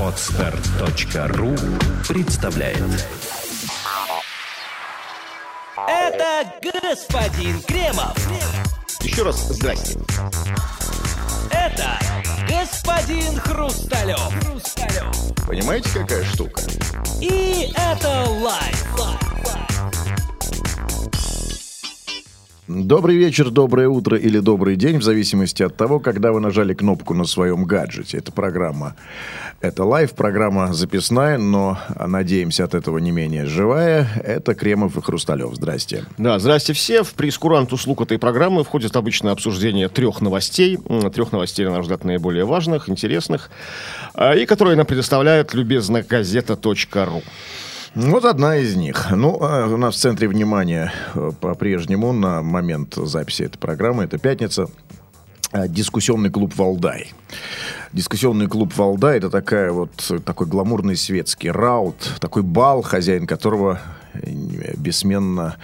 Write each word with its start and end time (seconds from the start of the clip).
Отстар.ру 0.00 1.54
представляет 2.08 2.78
Это 5.86 6.54
господин 6.62 7.60
Кремов. 7.62 8.16
Еще 9.02 9.24
раз 9.24 9.36
здрасте. 9.48 9.98
Это 11.50 11.98
господин 12.48 13.38
Хрусталев. 13.40 14.20
Хрусталев. 14.42 15.46
Понимаете, 15.46 15.90
какая 15.90 16.24
штука? 16.24 16.62
И 17.20 17.74
это 17.76 18.24
лайф. 18.30 18.86
Добрый 22.68 23.16
вечер, 23.16 23.50
доброе 23.50 23.88
утро 23.88 24.18
или 24.18 24.40
добрый 24.40 24.74
день, 24.74 24.98
в 24.98 25.02
зависимости 25.04 25.62
от 25.62 25.76
того, 25.76 26.00
когда 26.00 26.32
вы 26.32 26.40
нажали 26.40 26.74
кнопку 26.74 27.14
на 27.14 27.24
своем 27.24 27.64
гаджете. 27.64 28.18
Это 28.18 28.32
программа, 28.32 28.96
это 29.60 29.84
live, 29.84 30.14
программа 30.14 30.74
записная, 30.74 31.38
но, 31.38 31.78
надеемся, 31.94 32.64
от 32.64 32.74
этого 32.74 32.98
не 32.98 33.12
менее 33.12 33.46
живая. 33.46 34.08
Это 34.24 34.56
Кремов 34.56 34.96
и 34.96 35.00
Хрусталев. 35.00 35.54
Здрасте. 35.54 36.06
Да, 36.18 36.40
здрасте 36.40 36.72
все. 36.72 37.04
В 37.04 37.14
прейскурант 37.14 37.72
услуг 37.72 38.00
этой 38.00 38.18
программы 38.18 38.64
входит 38.64 38.96
обычное 38.96 39.30
обсуждение 39.30 39.88
трех 39.88 40.20
новостей. 40.20 40.76
Трех 41.14 41.30
новостей, 41.30 41.66
на 41.66 41.70
наш 41.70 41.82
взгляд, 41.82 42.02
наиболее 42.02 42.46
важных, 42.46 42.88
интересных. 42.88 43.48
а, 44.14 44.34
И 44.34 44.44
которые 44.44 44.76
нам 44.76 44.86
предоставляет 44.86 45.54
любезно 45.54 46.02
газета.ру. 46.02 47.22
Вот 47.96 48.26
одна 48.26 48.58
из 48.58 48.76
них. 48.76 49.06
Ну, 49.10 49.38
а 49.40 49.66
у 49.68 49.78
нас 49.78 49.94
в 49.94 49.98
центре 49.98 50.28
внимания 50.28 50.92
э, 51.14 51.32
по-прежнему 51.40 52.12
на 52.12 52.42
момент 52.42 52.94
записи 52.94 53.44
этой 53.44 53.56
программы, 53.56 54.04
это 54.04 54.18
пятница, 54.18 54.68
а, 55.50 55.66
дискуссионный 55.66 56.28
клуб 56.28 56.54
«Валдай». 56.56 57.14
Дискуссионный 57.94 58.48
клуб 58.48 58.76
«Валдай»— 58.76 59.16
это 59.18 59.30
такая 59.30 59.72
вот, 59.72 59.92
э, 60.10 60.18
такой 60.18 60.46
гламурный 60.46 60.94
светский 60.94 61.50
раут, 61.50 61.96
такой 62.20 62.42
бал, 62.42 62.82
хозяин 62.82 63.26
которого 63.26 63.80
э, 64.12 64.74
бессменно 64.76 65.56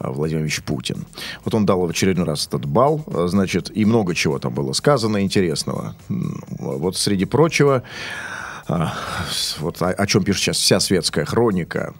Владимир 0.00 0.42
Ильич 0.42 0.60
Путин. 0.62 1.06
Вот 1.44 1.54
он 1.54 1.64
дал 1.64 1.86
в 1.86 1.90
очередной 1.90 2.26
раз 2.26 2.48
этот 2.48 2.66
бал, 2.66 3.04
значит, 3.06 3.70
и 3.72 3.84
много 3.84 4.16
чего 4.16 4.40
там 4.40 4.52
было 4.52 4.72
сказано 4.72 5.22
интересного. 5.22 5.94
Вот 6.08 6.96
среди 6.96 7.24
прочего, 7.24 7.84
вот 9.58 9.82
о, 9.82 9.90
о 9.90 10.06
чем 10.06 10.24
пишет 10.24 10.42
сейчас 10.42 10.58
вся 10.58 10.80
светская 10.80 11.24
хроника. 11.24 11.94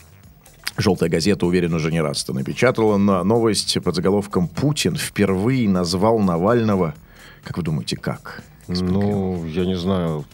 Желтая 0.77 1.09
газета, 1.09 1.45
уверен, 1.47 1.75
уже 1.75 1.91
не 1.91 2.01
раз 2.01 2.23
это 2.23 2.33
напечатала, 2.33 2.99
на 2.99 3.25
новость 3.25 3.77
под 3.83 3.97
заголовком 3.97 4.47
«Путин 4.47 4.97
впервые 4.97 5.69
назвал 5.69 6.19
Навального...» 6.19 6.95
Как 7.43 7.57
вы 7.57 7.63
думаете, 7.63 7.97
как? 7.97 8.43
Ну, 8.69 9.47
я 9.47 9.65
не 9.65 9.77
знаю, 9.77 10.27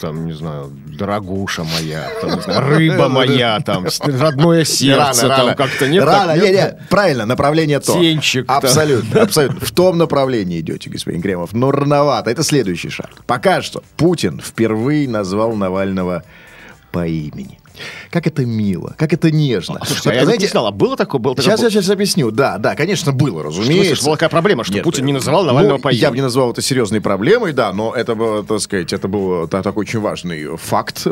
там, 0.00 0.26
не 0.26 0.34
знаю, 0.34 0.70
дорогуша 0.98 1.64
моя, 1.64 2.08
там, 2.20 2.38
рыба 2.46 3.08
моя, 3.08 3.58
там, 3.60 3.86
родное 4.04 4.64
сердце, 4.64 5.28
там 5.28 5.54
как-то 5.54 5.88
нет. 5.88 6.04
так, 6.04 6.14
Рано, 6.14 6.38
нет? 6.38 6.44
не, 6.44 6.52
не, 6.52 6.86
правильно, 6.90 7.24
направление 7.24 7.80
то. 7.80 7.94
Птенчик, 7.94 8.46
да. 8.46 8.58
Абсолютно, 8.58 9.22
абсолютно. 9.22 9.60
В 9.60 9.70
том 9.72 9.96
направлении 9.96 10.60
идете, 10.60 10.90
господин 10.90 11.22
Кремов. 11.22 11.54
Но 11.54 11.70
рановато. 11.70 12.30
Это 12.30 12.42
следующий 12.42 12.90
шаг. 12.90 13.10
Пока 13.26 13.62
что 13.62 13.82
Путин 13.96 14.40
впервые 14.40 15.08
назвал 15.08 15.54
Навального 15.54 16.22
по 16.92 17.06
имени. 17.06 17.60
Как 18.10 18.26
это 18.26 18.44
мило, 18.44 18.94
как 18.98 19.12
это 19.12 19.30
нежно. 19.30 19.78
Слушайте, 19.84 20.08
Вот, 20.08 20.12
а 20.12 20.14
я 20.18 20.24
знаете, 20.24 20.44
не 20.44 20.48
знал, 20.50 20.66
а 20.66 20.70
было 20.72 20.96
такое? 20.96 21.20
Было 21.20 21.34
такое? 21.34 21.50
Сейчас 21.56 21.62
я 21.62 21.70
сейчас 21.70 21.90
объясню. 21.90 22.30
Да, 22.30 22.58
да, 22.58 22.74
конечно, 22.74 23.12
было, 23.12 23.40
Что, 23.40 23.60
разумеется. 23.60 23.88
слушай, 23.94 24.04
была 24.04 24.16
такая 24.16 24.28
проблема, 24.28 24.64
что 24.64 24.74
Нет, 24.74 24.84
Путин 24.84 25.04
не 25.06 25.12
называл 25.12 25.44
Навального 25.44 25.76
ну, 25.76 25.82
по 25.82 25.88
имени. 25.88 26.00
Я 26.00 26.10
бы 26.10 26.16
не 26.16 26.22
назвал 26.22 26.50
это 26.52 26.62
серьезной 26.62 27.00
проблемой, 27.00 27.52
да, 27.52 27.72
но 27.72 27.94
это 27.94 28.14
было, 28.14 28.42
так 28.44 28.60
сказать, 28.60 28.92
это 28.92 29.08
был 29.08 29.46
та- 29.48 29.62
такой 29.62 29.82
очень 29.82 30.00
важный 30.00 30.56
факт 30.56 31.06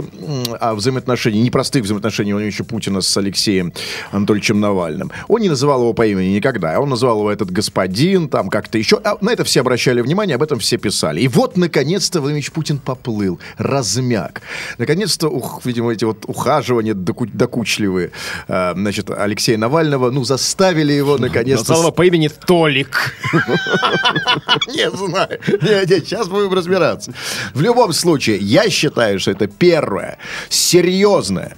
о 0.60 0.74
взаимоотношении, 0.74 1.40
непростых 1.40 1.84
взаимоотношений 1.84 2.32
Владимира 2.32 2.64
Путина 2.64 3.00
с 3.00 3.16
Алексеем 3.16 3.72
Анатольевичем 4.10 4.60
Навальным. 4.60 5.10
Он 5.28 5.40
не 5.40 5.48
называл 5.48 5.80
его 5.82 5.92
по 5.92 6.06
имени 6.06 6.34
никогда, 6.36 6.80
он 6.80 6.88
называл 6.88 7.20
его 7.20 7.30
этот 7.30 7.50
господин, 7.50 8.28
там 8.28 8.48
как-то 8.48 8.78
еще. 8.78 9.00
А 9.04 9.16
на 9.20 9.30
это 9.30 9.44
все 9.44 9.60
обращали 9.60 10.00
внимание, 10.00 10.34
об 10.36 10.42
этом 10.42 10.58
все 10.58 10.76
писали. 10.76 11.20
И 11.20 11.28
вот, 11.28 11.56
наконец-то, 11.56 12.20
Владимир 12.20 12.50
Путин 12.50 12.78
поплыл, 12.78 13.38
размяк. 13.56 14.42
Наконец-то, 14.78 15.28
ух, 15.28 15.60
видимо, 15.64 15.92
эти 15.92 16.04
вот 16.04 16.24
ухаживания 16.48 16.94
доку- 16.94 17.26
докучливые, 17.32 18.10
э, 18.48 18.72
значит, 18.74 19.10
Алексея 19.10 19.58
Навального, 19.58 20.10
ну, 20.10 20.24
заставили 20.24 20.92
его, 20.92 21.18
наконец-то... 21.18 21.72
Назвал 21.72 21.80
его 21.82 21.92
по 21.92 22.06
имени 22.06 22.28
Толик. 22.28 23.14
Не 24.68 24.90
знаю. 24.90 25.38
Сейчас 25.44 26.28
будем 26.28 26.52
разбираться. 26.54 27.12
В 27.54 27.60
любом 27.60 27.92
случае, 27.92 28.38
я 28.38 28.70
считаю, 28.70 29.18
что 29.20 29.30
это 29.30 29.46
первое 29.46 30.18
серьезное, 30.48 31.56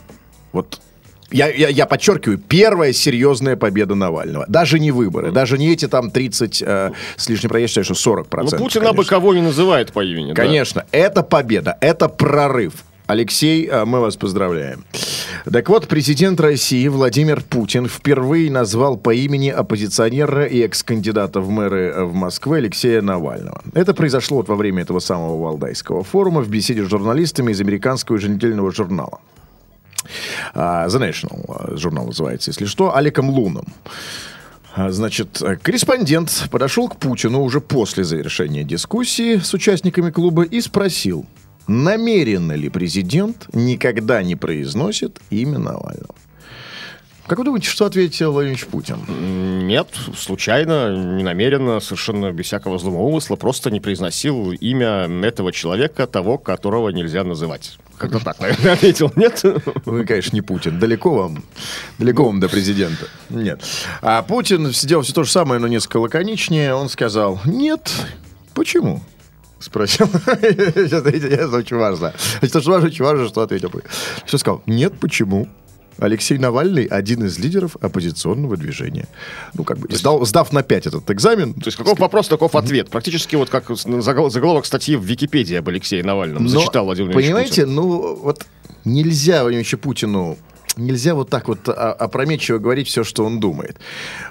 вот 0.52 0.80
я, 1.30 1.48
я, 1.48 1.68
я 1.68 1.86
подчеркиваю, 1.86 2.38
первая 2.38 2.92
серьезная 2.92 3.54
победа 3.56 3.94
Навального. 3.94 4.44
Даже 4.48 4.80
не 4.80 4.90
выборы, 4.90 5.30
даже 5.30 5.58
не 5.58 5.72
эти 5.72 5.86
там 5.86 6.10
30 6.10 6.62
э, 6.66 6.90
с 7.16 7.28
лишним, 7.28 7.56
я 7.56 7.68
считаю, 7.68 7.84
что 7.84 7.94
40 7.94 8.24
Ну, 8.26 8.30
процентов. 8.30 8.58
Путин 8.58 8.86
абы 8.86 9.04
кого 9.04 9.34
не 9.34 9.42
называет 9.42 9.92
по 9.92 10.04
имени. 10.04 10.32
да. 10.32 10.42
Конечно, 10.42 10.84
это 10.90 11.22
победа, 11.22 11.78
это 11.80 12.08
прорыв. 12.08 12.72
Алексей, 13.10 13.66
а, 13.66 13.84
мы 13.86 13.98
вас 13.98 14.16
поздравляем. 14.16 14.84
Так 15.52 15.68
вот, 15.68 15.88
президент 15.88 16.40
России 16.40 16.86
Владимир 16.86 17.42
Путин 17.42 17.88
впервые 17.88 18.52
назвал 18.52 18.96
по 18.96 19.12
имени 19.12 19.48
оппозиционера 19.48 20.44
и 20.44 20.60
экс-кандидата 20.60 21.40
в 21.40 21.50
мэры 21.50 21.92
э, 21.92 22.04
в 22.04 22.14
Москве 22.14 22.58
Алексея 22.58 23.02
Навального. 23.02 23.62
Это 23.74 23.94
произошло 23.94 24.36
вот 24.36 24.48
во 24.48 24.54
время 24.54 24.82
этого 24.82 25.00
самого 25.00 25.42
Валдайского 25.42 26.04
форума 26.04 26.40
в 26.40 26.48
беседе 26.48 26.84
с 26.84 26.88
журналистами 26.88 27.50
из 27.50 27.60
американского 27.60 28.16
еженедельного 28.16 28.70
журнала. 28.70 29.18
А, 30.54 30.86
The 30.86 31.10
National 31.10 31.72
э, 31.72 31.76
журнал 31.78 32.06
называется, 32.06 32.50
если 32.50 32.66
что, 32.66 32.94
Аликом 32.94 33.28
Луном. 33.28 33.66
А, 34.76 34.90
Значит, 34.90 35.42
корреспондент 35.62 36.46
подошел 36.52 36.88
к 36.88 36.94
Путину 36.94 37.42
уже 37.42 37.60
после 37.60 38.04
завершения 38.04 38.62
дискуссии 38.62 39.38
с 39.38 39.52
участниками 39.52 40.10
клуба 40.10 40.44
и 40.44 40.60
спросил, 40.60 41.26
намеренно 41.70 42.52
ли 42.52 42.68
президент 42.68 43.46
никогда 43.54 44.22
не 44.24 44.34
произносит 44.34 45.20
имя 45.30 45.58
Навального. 45.58 46.14
Как 47.28 47.38
вы 47.38 47.44
думаете, 47.44 47.68
что 47.68 47.86
ответил 47.86 48.32
Владимир 48.32 48.56
Ильич 48.56 48.66
Путин? 48.66 49.68
Нет, 49.68 49.86
случайно, 50.16 50.96
ненамеренно, 51.16 51.78
совершенно 51.78 52.32
без 52.32 52.46
всякого 52.46 52.76
злого 52.76 53.02
умысла, 53.02 53.36
просто 53.36 53.70
не 53.70 53.78
произносил 53.78 54.50
имя 54.50 55.08
этого 55.24 55.52
человека, 55.52 56.08
того, 56.08 56.38
которого 56.38 56.88
нельзя 56.88 57.22
называть. 57.22 57.78
Как-то 57.98 58.18
так, 58.18 58.40
наверное, 58.40 58.72
ответил. 58.72 59.12
Нет? 59.14 59.44
Вы, 59.84 60.04
конечно, 60.04 60.34
не 60.34 60.42
Путин. 60.42 60.80
Далеко 60.80 61.14
вам, 61.14 61.44
далеко 61.98 62.24
вам 62.24 62.40
до 62.40 62.48
президента. 62.48 63.06
Нет. 63.28 63.62
А 64.02 64.22
Путин 64.22 64.72
сделал 64.72 65.04
все 65.04 65.12
то 65.12 65.22
же 65.22 65.30
самое, 65.30 65.60
но 65.60 65.68
несколько 65.68 65.98
лаконичнее. 65.98 66.74
Он 66.74 66.88
сказал, 66.88 67.40
нет. 67.44 67.92
Почему? 68.54 69.02
Спросил. 69.60 70.08
Это 70.26 71.10
это 71.10 71.56
очень 71.56 71.76
важно. 71.76 72.14
Это 72.40 72.58
очень 72.58 72.70
важно, 72.70 72.88
очень 72.88 73.04
важно, 73.04 73.28
что 73.28 73.42
ответил. 73.42 73.70
Что 74.26 74.38
сказал? 74.38 74.62
Нет, 74.66 74.94
почему? 74.98 75.48
Алексей 75.98 76.38
Навальный 76.38 76.84
один 76.86 77.24
из 77.24 77.38
лидеров 77.38 77.76
оппозиционного 77.80 78.56
движения. 78.56 79.06
Ну, 79.52 79.64
как 79.64 79.78
бы, 79.78 79.94
сдал, 79.94 80.24
сдав 80.24 80.50
на 80.52 80.62
5 80.62 80.86
этот 80.86 81.10
экзамен. 81.10 81.52
То 81.52 81.66
есть 81.66 81.76
каков 81.76 81.98
вопрос, 81.98 82.28
таков 82.28 82.54
ответ. 82.56 82.88
Практически 82.88 83.36
вот 83.36 83.50
как 83.50 83.68
загол- 83.68 84.30
заголовок 84.30 84.64
статьи 84.64 84.96
в 84.96 85.04
Википедии 85.04 85.56
об 85.56 85.68
Алексее 85.68 86.02
Навальном. 86.02 86.44
Но, 86.44 86.48
Зачитал 86.48 86.86
Владимир 86.86 87.12
Понимаете, 87.12 87.62
Путин. 87.62 87.74
ну, 87.74 88.14
вот 88.16 88.46
нельзя 88.86 89.42
Владимиру 89.42 89.60
Ильичу 89.60 89.76
Путину 89.76 90.38
Нельзя 90.80 91.14
вот 91.14 91.30
так 91.30 91.48
вот 91.48 91.68
а, 91.68 91.92
опрометчиво 91.92 92.58
говорить 92.58 92.88
все, 92.88 93.04
что 93.04 93.24
он 93.24 93.38
думает. 93.40 93.76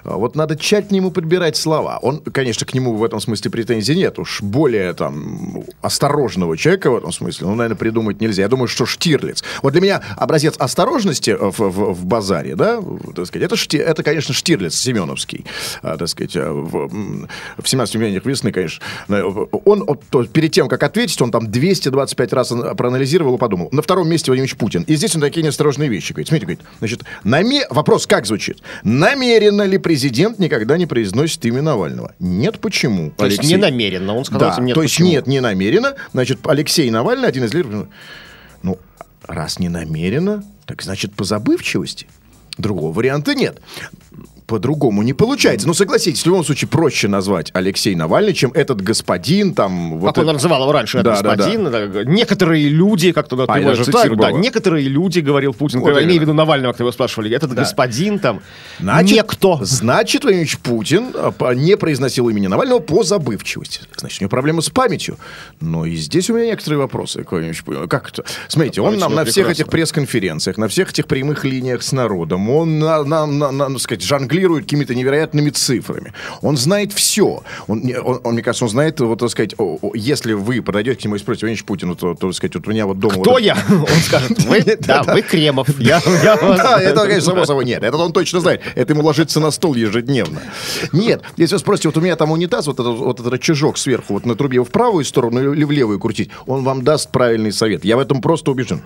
А 0.04 0.16
Вот 0.16 0.36
надо 0.36 0.56
тщательно 0.56 0.96
ему 0.96 1.10
подбирать 1.10 1.56
слова. 1.56 1.98
Он, 2.02 2.18
конечно, 2.18 2.66
к 2.66 2.74
нему 2.74 2.94
в 2.94 3.04
этом 3.04 3.20
смысле 3.20 3.50
претензий 3.50 3.94
нет. 3.94 4.18
Уж 4.18 4.42
более 4.42 4.92
там 4.94 5.64
осторожного 5.82 6.56
человека 6.56 6.90
в 6.90 6.96
этом 6.96 7.12
смысле, 7.12 7.46
ну, 7.46 7.54
наверное, 7.54 7.76
придумать 7.76 8.20
нельзя. 8.20 8.42
Я 8.42 8.48
думаю, 8.48 8.68
что 8.68 8.86
Штирлиц. 8.86 9.42
Вот 9.62 9.72
для 9.72 9.80
меня 9.80 10.02
образец 10.16 10.54
осторожности 10.58 11.36
в, 11.38 11.58
в- 11.58 11.92
в 11.94 12.04
базаре, 12.04 12.56
да, 12.56 12.80
так 13.14 13.26
сказать, 13.26 13.46
это, 13.46 13.54
Шти- 13.54 13.78
это 13.80 14.02
конечно, 14.02 14.34
Штирлиц 14.34 14.74
Семеновский. 14.74 15.44
А, 15.82 15.96
так 15.96 16.08
сказать, 16.08 16.36
а, 16.36 16.52
в, 16.52 16.88
в 17.62 17.68
17 17.68 17.94
мгновениях 17.94 18.24
весны, 18.24 18.52
конечно. 18.52 18.82
э, 19.08 19.22
Он 19.64 19.86
то, 20.10 20.24
перед 20.24 20.52
тем, 20.52 20.68
как 20.68 20.82
ответить, 20.82 21.20
он 21.22 21.30
там 21.30 21.50
225 21.50 22.32
раз 22.32 22.52
ан- 22.52 22.76
проанализировал 22.76 23.36
и 23.36 23.38
подумал. 23.38 23.68
На 23.72 23.82
втором 23.82 24.08
месте 24.08 24.30
Владимир 24.30 24.54
Путин. 24.56 24.82
И 24.82 24.96
здесь 24.96 25.14
он 25.14 25.20
такие 25.20 25.42
неосторожные 25.42 25.88
вещи 25.88 26.12
говорит. 26.12 26.28
Смотрите, 26.40 26.64
говорит, 26.64 26.78
значит, 26.78 27.04
наме... 27.24 27.66
вопрос 27.70 28.06
как 28.06 28.26
звучит? 28.26 28.62
Намеренно 28.82 29.62
ли 29.62 29.78
президент 29.78 30.38
никогда 30.38 30.76
не 30.76 30.86
произносит 30.86 31.44
имя 31.44 31.62
Навального? 31.62 32.14
Нет, 32.18 32.60
почему? 32.60 33.10
То 33.10 33.26
есть 33.26 33.38
Алексей? 33.38 33.56
не 33.56 33.60
намеренно, 33.60 34.14
он 34.14 34.24
сказал 34.24 34.56
Да, 34.56 34.62
нет. 34.62 34.74
то 34.74 34.82
есть 34.82 34.94
почему? 34.94 35.08
нет, 35.08 35.26
не 35.26 35.40
намеренно. 35.40 35.94
Значит, 36.12 36.38
Алексей 36.44 36.90
Навальный 36.90 37.28
один 37.28 37.44
из 37.44 37.54
лидеров. 37.54 37.88
Ну, 38.62 38.78
раз 39.24 39.58
не 39.58 39.68
намеренно, 39.68 40.44
так 40.66 40.82
значит 40.82 41.14
по 41.14 41.24
забывчивости. 41.24 42.06
Другого 42.58 42.92
варианта 42.92 43.34
нет. 43.34 43.60
По-другому 44.50 45.02
не 45.02 45.12
получается. 45.12 45.68
Ну, 45.68 45.74
согласитесь, 45.74 46.22
в 46.22 46.26
любом 46.26 46.44
случае 46.44 46.66
проще 46.68 47.06
назвать 47.06 47.50
Алексей 47.54 47.94
Навальный, 47.94 48.34
чем 48.34 48.50
этот 48.52 48.82
господин 48.82 49.54
там... 49.54 49.98
Вот 50.00 50.08
как 50.08 50.18
он 50.18 50.24
это- 50.24 50.32
называл 50.32 50.62
его 50.62 50.72
раньше, 50.72 51.02
Да, 51.02 51.22
да, 51.22 51.36
господин, 51.36 51.70
да, 51.70 52.04
некоторые 52.04 52.68
люди, 52.68 53.12
как 53.12 53.28
туда 53.28 53.44
А, 53.46 53.54
ты 53.54 53.60
можешь 53.62 53.86
так, 53.86 54.08
так 54.08 54.16
да, 54.18 54.32
некоторые 54.32 54.88
люди, 54.88 55.20
говорил 55.20 55.54
Путин, 55.54 55.80
Вот 55.80 56.02
имея 56.02 56.18
в 56.18 56.22
виду 56.22 56.32
Навального, 56.32 56.72
когда 56.72 56.82
его 56.84 56.92
спрашивали, 56.92 57.34
этот 57.34 57.52
господин 57.54 58.18
там, 58.18 58.40
Значит, 58.80 59.12
некто. 59.16 59.58
Значит, 59.62 60.24
Владимир 60.24 60.42
Ильич 60.42 60.58
Путин 60.58 61.14
а, 61.14 61.54
не 61.54 61.76
произносил 61.76 62.28
имени 62.28 62.48
Навального 62.48 62.80
по 62.80 63.04
забывчивости. 63.04 63.82
Значит, 63.96 64.20
у 64.20 64.24
него 64.24 64.30
проблемы 64.30 64.62
с 64.62 64.70
памятью. 64.70 65.16
Но 65.60 65.86
и 65.86 65.94
здесь 65.94 66.28
у 66.28 66.34
меня 66.34 66.46
некоторые 66.46 66.78
вопросы 66.80 67.22
Путину. 67.22 67.86
Как 67.88 68.08
это? 68.08 68.24
Смотрите, 68.48 68.80
он 68.80 68.98
нам 68.98 69.14
на 69.14 69.24
всех 69.24 69.46
прекрасна. 69.46 69.62
этих 69.62 69.70
пресс-конференциях, 69.70 70.58
на 70.58 70.66
всех 70.66 70.90
этих 70.90 71.06
прямых 71.06 71.44
линиях 71.44 71.82
с 71.84 71.92
народом, 71.92 72.50
он, 72.50 72.78
на, 72.80 73.04
на- 73.04 73.26
на- 73.26 73.52
на, 73.52 73.68
ну, 73.68 73.78
сказать, 73.78 74.02
жонглирует 74.02 74.39
какими-то 74.48 74.94
невероятными 74.94 75.50
цифрами. 75.50 76.12
Он 76.42 76.56
знает 76.56 76.92
все. 76.92 77.42
Он, 77.66 77.82
он- 78.04 78.20
он, 78.24 78.32
мне 78.34 78.42
кажется, 78.42 78.64
он 78.64 78.70
знает, 78.70 79.00
вот, 79.00 79.18
так 79.18 79.30
сказать, 79.30 79.54
о- 79.58 79.78
о, 79.82 79.92
если 79.94 80.32
вы 80.32 80.62
подойдете 80.62 81.00
к 81.00 81.04
нему 81.04 81.16
и 81.16 81.18
спросите, 81.18 81.46
Владимир 81.46 81.64
Путин, 81.64 81.94
то, 81.96 82.14
то, 82.14 82.28
так 82.28 82.34
сказать, 82.34 82.54
вот 82.56 82.66
у 82.66 82.70
меня 82.70 82.86
вот 82.86 82.98
дома... 82.98 83.14
Кто 83.20 83.32
вот- 83.32 83.42
я? 83.42 83.56
Он 83.70 83.86
скажет, 84.02 84.38
вы, 84.44 84.62
да, 84.80 85.02
вы 85.02 85.22
Кремов. 85.22 85.68
Да, 85.78 86.00
это, 86.80 87.00
конечно, 87.02 87.32
само 87.32 87.44
собой 87.44 87.64
нет. 87.64 87.82
Это 87.82 87.96
он 87.96 88.12
точно 88.12 88.40
знает. 88.40 88.62
Это 88.74 88.92
ему 88.92 89.02
ложится 89.02 89.40
на 89.40 89.50
стол 89.50 89.74
ежедневно. 89.74 90.40
Нет, 90.92 91.22
если 91.36 91.54
вы 91.54 91.58
спросите, 91.58 91.88
вот 91.88 91.96
у 91.96 92.00
меня 92.00 92.16
там 92.16 92.30
унитаз, 92.30 92.66
вот 92.66 92.78
этот, 92.80 92.98
вот 92.98 93.20
этот 93.20 93.32
рычажок 93.32 93.78
сверху, 93.78 94.14
вот 94.14 94.26
на 94.26 94.34
трубе 94.34 94.60
в 94.62 94.68
правую 94.70 95.04
сторону 95.04 95.52
или 95.52 95.64
в 95.64 95.70
левую 95.70 95.98
крутить, 95.98 96.30
он 96.46 96.62
вам 96.64 96.82
даст 96.82 97.10
правильный 97.10 97.52
совет. 97.52 97.84
Я 97.84 97.96
в 97.96 98.00
этом 98.00 98.20
просто 98.20 98.50
убежден. 98.50 98.80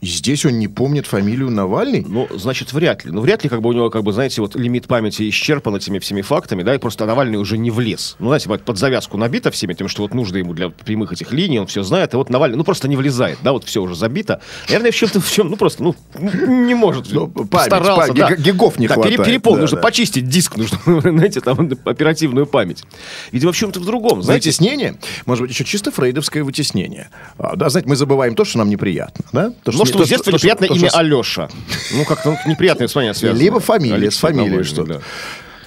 И 0.00 0.06
здесь 0.06 0.46
он 0.46 0.60
не 0.60 0.68
помнит 0.68 1.06
фамилию 1.06 1.50
Навальный? 1.50 2.04
Ну, 2.08 2.28
значит, 2.36 2.72
вряд 2.72 3.04
ли. 3.04 3.10
Ну, 3.10 3.20
вряд 3.20 3.42
ли, 3.42 3.48
как 3.50 3.60
бы 3.62 3.70
у 3.70 3.72
него, 3.72 3.90
как 3.90 4.04
бы, 4.04 4.12
знаете, 4.12 4.40
вот 4.40 4.54
лимит 4.54 4.86
памяти 4.86 5.28
исчерпан 5.28 5.74
этими 5.74 5.98
всеми 5.98 6.22
фактами, 6.22 6.62
да, 6.62 6.74
и 6.74 6.78
просто 6.78 7.04
Навальный 7.04 7.36
уже 7.36 7.58
не 7.58 7.72
влез. 7.72 8.14
Ну, 8.20 8.28
знаете, 8.28 8.48
под 8.64 8.78
завязку 8.78 9.16
набито 9.16 9.50
всеми 9.50 9.74
тем, 9.74 9.88
что 9.88 10.02
вот 10.02 10.14
нужно 10.14 10.36
ему 10.36 10.54
для 10.54 10.68
прямых 10.68 11.12
этих 11.12 11.32
линий, 11.32 11.58
он 11.58 11.66
все 11.66 11.82
знает, 11.82 12.14
и 12.14 12.16
вот 12.16 12.30
Навальный, 12.30 12.56
ну, 12.56 12.62
просто 12.62 12.86
не 12.86 12.94
влезает, 12.94 13.38
да, 13.42 13.50
вот 13.52 13.64
все 13.64 13.82
уже 13.82 13.96
забито. 13.96 14.40
Наверное, 14.68 14.92
в 14.92 14.94
чем-то, 14.94 15.20
в 15.20 15.32
чем, 15.32 15.48
ну, 15.48 15.56
просто, 15.56 15.82
ну, 15.82 15.96
не 16.16 16.74
может. 16.74 17.12
Ну, 17.12 17.26
память, 17.26 17.50
Постарался, 17.50 18.12
память, 18.14 18.16
да. 18.16 18.36
гигов 18.36 18.78
не 18.78 18.86
Да, 18.86 18.94
хватает, 18.94 19.24
перепол, 19.24 19.54
да, 19.56 19.62
нужно 19.62 19.78
да. 19.78 19.82
почистить 19.82 20.28
диск, 20.28 20.56
нужно, 20.56 20.78
знаете, 21.00 21.40
там, 21.40 21.70
оперативную 21.84 22.46
память. 22.46 22.84
Видимо, 23.32 23.50
в 23.50 23.56
чем-то 23.56 23.80
в 23.80 23.84
другом, 23.84 24.22
знаете. 24.22 24.50
Вытеснение? 24.50 24.96
Может 25.26 25.42
быть, 25.42 25.50
еще 25.50 25.64
чисто 25.64 25.90
фрейдовское 25.90 26.44
вытеснение. 26.44 27.08
А, 27.36 27.56
да, 27.56 27.68
знаете, 27.68 27.88
мы 27.88 27.96
забываем 27.96 28.36
то, 28.36 28.44
что 28.44 28.58
нам 28.58 28.70
неприятно. 28.70 29.24
Да? 29.32 29.50
То, 29.64 29.72
Ну, 29.72 29.87
что 29.88 29.98
то, 29.98 30.04
с 30.06 30.08
детства 30.08 30.30
неприятно 30.30 30.64
имя 30.66 30.88
что- 30.88 30.98
Алеша. 30.98 31.48
Ну, 31.92 32.04
как-то 32.04 32.30
ну, 32.30 32.50
неприятное 32.50 32.86
воспоминание 32.86 33.14
связано. 33.18 33.38
Либо 33.40 33.60
фамилия, 33.60 34.10
с 34.10 34.18
фамилией 34.18 34.62
что-то. 34.64 34.94
да. 34.94 35.00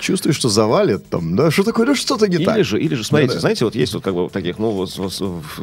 Чувствуешь, 0.02 0.36
что 0.36 0.50
завалит 0.50 1.08
там, 1.10 1.36
да, 1.36 1.52
что 1.52 1.64
такое, 1.64 1.86
ну 1.86 1.96
что-то 1.96 2.28
не 2.28 2.40
так. 2.40 2.58
Или 2.58 2.64
же, 2.64 2.82
или 2.82 2.96
же, 2.96 3.04
смотрите, 3.04 3.34
Да-да. 3.34 3.42
знаете, 3.42 3.66
вот 3.66 3.76
есть 3.76 3.94
вот 3.94 4.04
как 4.04 4.16
бы 4.16 4.30
таких, 4.30 4.58
ну, 4.58 4.72
вот, 4.72 4.90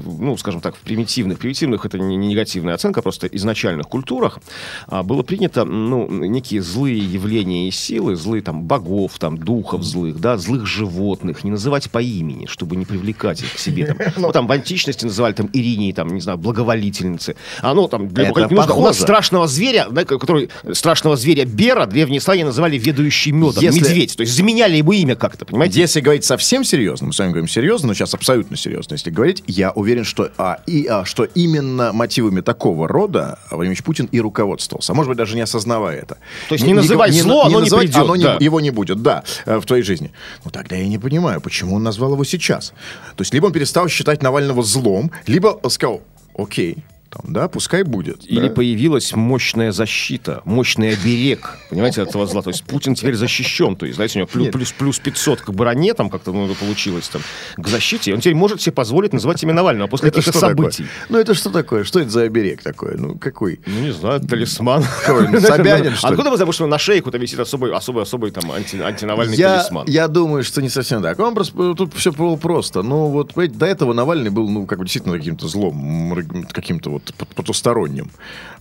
ну, 0.04 0.36
скажем 0.38 0.60
так, 0.60 0.76
в 0.76 0.78
примитивных, 0.80 1.38
примитивных 1.38 1.84
это 1.84 1.98
не, 1.98 2.16
не 2.16 2.28
негативная 2.28 2.74
оценка, 2.74 3.02
просто 3.02 3.26
изначальных 3.26 3.88
культурах 3.88 4.38
а, 4.86 5.02
было 5.02 5.22
принято, 5.22 5.64
ну, 5.64 6.08
некие 6.08 6.62
злые 6.62 6.98
явления 6.98 7.68
и 7.68 7.70
силы, 7.72 8.14
злые 8.14 8.42
там 8.42 8.62
богов, 8.62 9.18
там, 9.18 9.36
духов 9.36 9.82
злых, 9.82 10.20
да, 10.20 10.36
злых 10.38 10.66
животных, 10.66 11.42
не 11.42 11.50
называть 11.50 11.90
по 11.90 12.00
имени, 12.00 12.46
чтобы 12.46 12.76
не 12.76 12.84
привлекать 12.84 13.42
их 13.42 13.54
к 13.54 13.58
себе. 13.58 13.86
Там. 13.86 13.98
Ну, 14.28 14.32
там 14.32 14.46
в 14.46 14.52
античности 14.52 15.04
называли 15.04 15.32
там 15.32 15.48
Иринии, 15.52 15.92
там, 15.92 16.08
не 16.14 16.20
знаю, 16.20 16.38
благоволительницы. 16.38 17.36
А 17.60 17.74
ну, 17.74 17.88
там, 17.88 18.08
для 18.08 18.30
нужно. 18.30 18.74
У 18.74 18.82
нас 18.82 18.98
страшного 18.98 19.46
зверя, 19.46 19.86
да, 19.90 20.04
который, 20.04 20.50
страшного 20.72 21.16
зверя 21.16 21.44
Бера, 21.44 21.86
древние 21.86 22.20
славяне 22.20 22.46
называли 22.46 22.78
ведающий 22.78 23.32
медом, 23.32 23.62
Если- 23.62 23.80
медведь. 23.80 24.16
То 24.16 24.22
есть 24.22 24.27
заменяли 24.28 24.76
ему 24.76 24.92
имя 24.92 25.16
как-то, 25.16 25.44
понимаете? 25.44 25.80
Если 25.80 26.00
говорить 26.00 26.24
совсем 26.24 26.64
серьезно, 26.64 27.08
мы 27.08 27.12
с 27.12 27.18
вами 27.18 27.30
говорим 27.30 27.48
серьезно, 27.48 27.88
но 27.88 27.94
сейчас 27.94 28.14
абсолютно 28.14 28.56
серьезно, 28.56 28.94
если 28.94 29.10
говорить, 29.10 29.42
я 29.46 29.70
уверен, 29.70 30.04
что, 30.04 30.30
а, 30.38 30.60
и, 30.66 30.86
а, 30.86 31.04
что 31.04 31.24
именно 31.24 31.92
мотивами 31.92 32.40
такого 32.40 32.88
рода 32.88 33.38
Владимир 33.50 33.82
Путин 33.82 34.08
и 34.10 34.20
руководствовался. 34.20 34.92
А 34.92 34.94
может 34.94 35.08
быть, 35.08 35.18
даже 35.18 35.36
не 35.36 35.42
осознавая 35.42 35.98
это. 35.98 36.18
То 36.48 36.54
есть 36.54 36.64
не 36.64 36.74
называй 36.74 37.10
зло, 37.12 37.42
оно 37.42 37.56
не 37.56 37.64
называть, 37.64 37.86
придет, 37.86 38.02
оно 38.02 38.16
не- 38.16 38.24
да. 38.24 38.36
его 38.40 38.60
не 38.60 38.70
будет, 38.70 39.02
да, 39.02 39.24
э, 39.46 39.58
в 39.58 39.66
твоей 39.66 39.82
жизни. 39.82 40.12
Ну, 40.44 40.50
тогда 40.50 40.76
я 40.76 40.86
не 40.86 40.98
понимаю, 40.98 41.40
почему 41.40 41.76
он 41.76 41.82
назвал 41.82 42.12
его 42.12 42.24
сейчас. 42.24 42.72
То 43.16 43.22
есть, 43.22 43.32
либо 43.34 43.46
он 43.46 43.52
перестал 43.52 43.88
считать 43.88 44.22
Навального 44.22 44.62
злом, 44.62 45.10
либо 45.26 45.58
сказал, 45.68 46.02
окей, 46.36 46.78
там, 47.10 47.32
да, 47.32 47.48
пускай 47.48 47.82
будет. 47.82 48.24
Или 48.24 48.48
да. 48.48 48.54
появилась 48.54 49.14
мощная 49.14 49.72
защита, 49.72 50.42
мощный 50.44 50.92
оберег, 50.92 51.56
понимаете, 51.70 52.02
от 52.02 52.08
этого 52.08 52.26
зла. 52.26 52.42
То 52.42 52.50
есть 52.50 52.64
Путин 52.64 52.94
теперь 52.94 53.14
защищен. 53.14 53.76
То 53.76 53.86
есть, 53.86 53.96
знаете, 53.96 54.18
у 54.18 54.20
него 54.20 54.28
плюс, 54.28 54.48
плюс, 54.48 54.72
плюс 54.72 54.98
500 54.98 55.40
к 55.40 55.50
броне, 55.50 55.94
там 55.94 56.10
как-то 56.10 56.32
ну, 56.32 56.54
получилось, 56.54 57.08
там, 57.08 57.22
к 57.56 57.66
защите. 57.66 58.12
Он 58.12 58.20
теперь 58.20 58.34
может 58.34 58.60
себе 58.60 58.72
позволить 58.72 59.12
называть 59.12 59.42
имя 59.42 59.54
Навального 59.54 59.88
после 59.88 60.08
Это 60.08 60.18
каких-то 60.18 60.38
событий. 60.38 60.84
такое? 60.84 61.06
Ну, 61.08 61.18
это 61.18 61.34
что 61.34 61.50
такое? 61.50 61.84
Что 61.84 62.00
это 62.00 62.10
за 62.10 62.22
оберег 62.22 62.62
такой? 62.62 62.96
Ну, 62.98 63.16
какой? 63.16 63.60
Ну, 63.66 63.80
не 63.80 63.92
знаю, 63.92 64.20
талисман. 64.20 64.82
Собянин, 65.06 65.94
что? 65.94 66.08
Откуда 66.08 66.30
мы 66.30 66.36
знаем, 66.36 66.52
что 66.52 66.66
на 66.66 66.78
шее 66.78 66.98
какой-то 66.98 67.18
висит 67.18 67.38
особый, 67.38 67.72
особый, 67.72 68.02
особый 68.02 68.30
там 68.30 68.50
анти, 68.50 68.76
антинавальный 68.76 69.36
Я, 69.36 69.56
талисман? 69.56 69.86
я 69.86 70.08
думаю, 70.08 70.44
что 70.44 70.60
не 70.60 70.68
совсем 70.68 71.02
так. 71.02 71.18
Он 71.18 71.34
просто 71.34 71.74
тут 71.74 71.94
все 71.94 72.12
было 72.12 72.36
просто. 72.36 72.82
Ну, 72.82 73.08
вот 73.08 73.32
до 73.34 73.66
этого 73.66 73.92
Навальный 73.92 74.30
был, 74.30 74.48
ну, 74.48 74.66
как 74.66 74.78
бы 74.78 74.84
действительно 74.84 75.16
каким-то 75.16 75.48
злом, 75.48 76.14
каким-то 76.52 76.90
вот 76.90 77.07
потусторонним. 77.12 78.10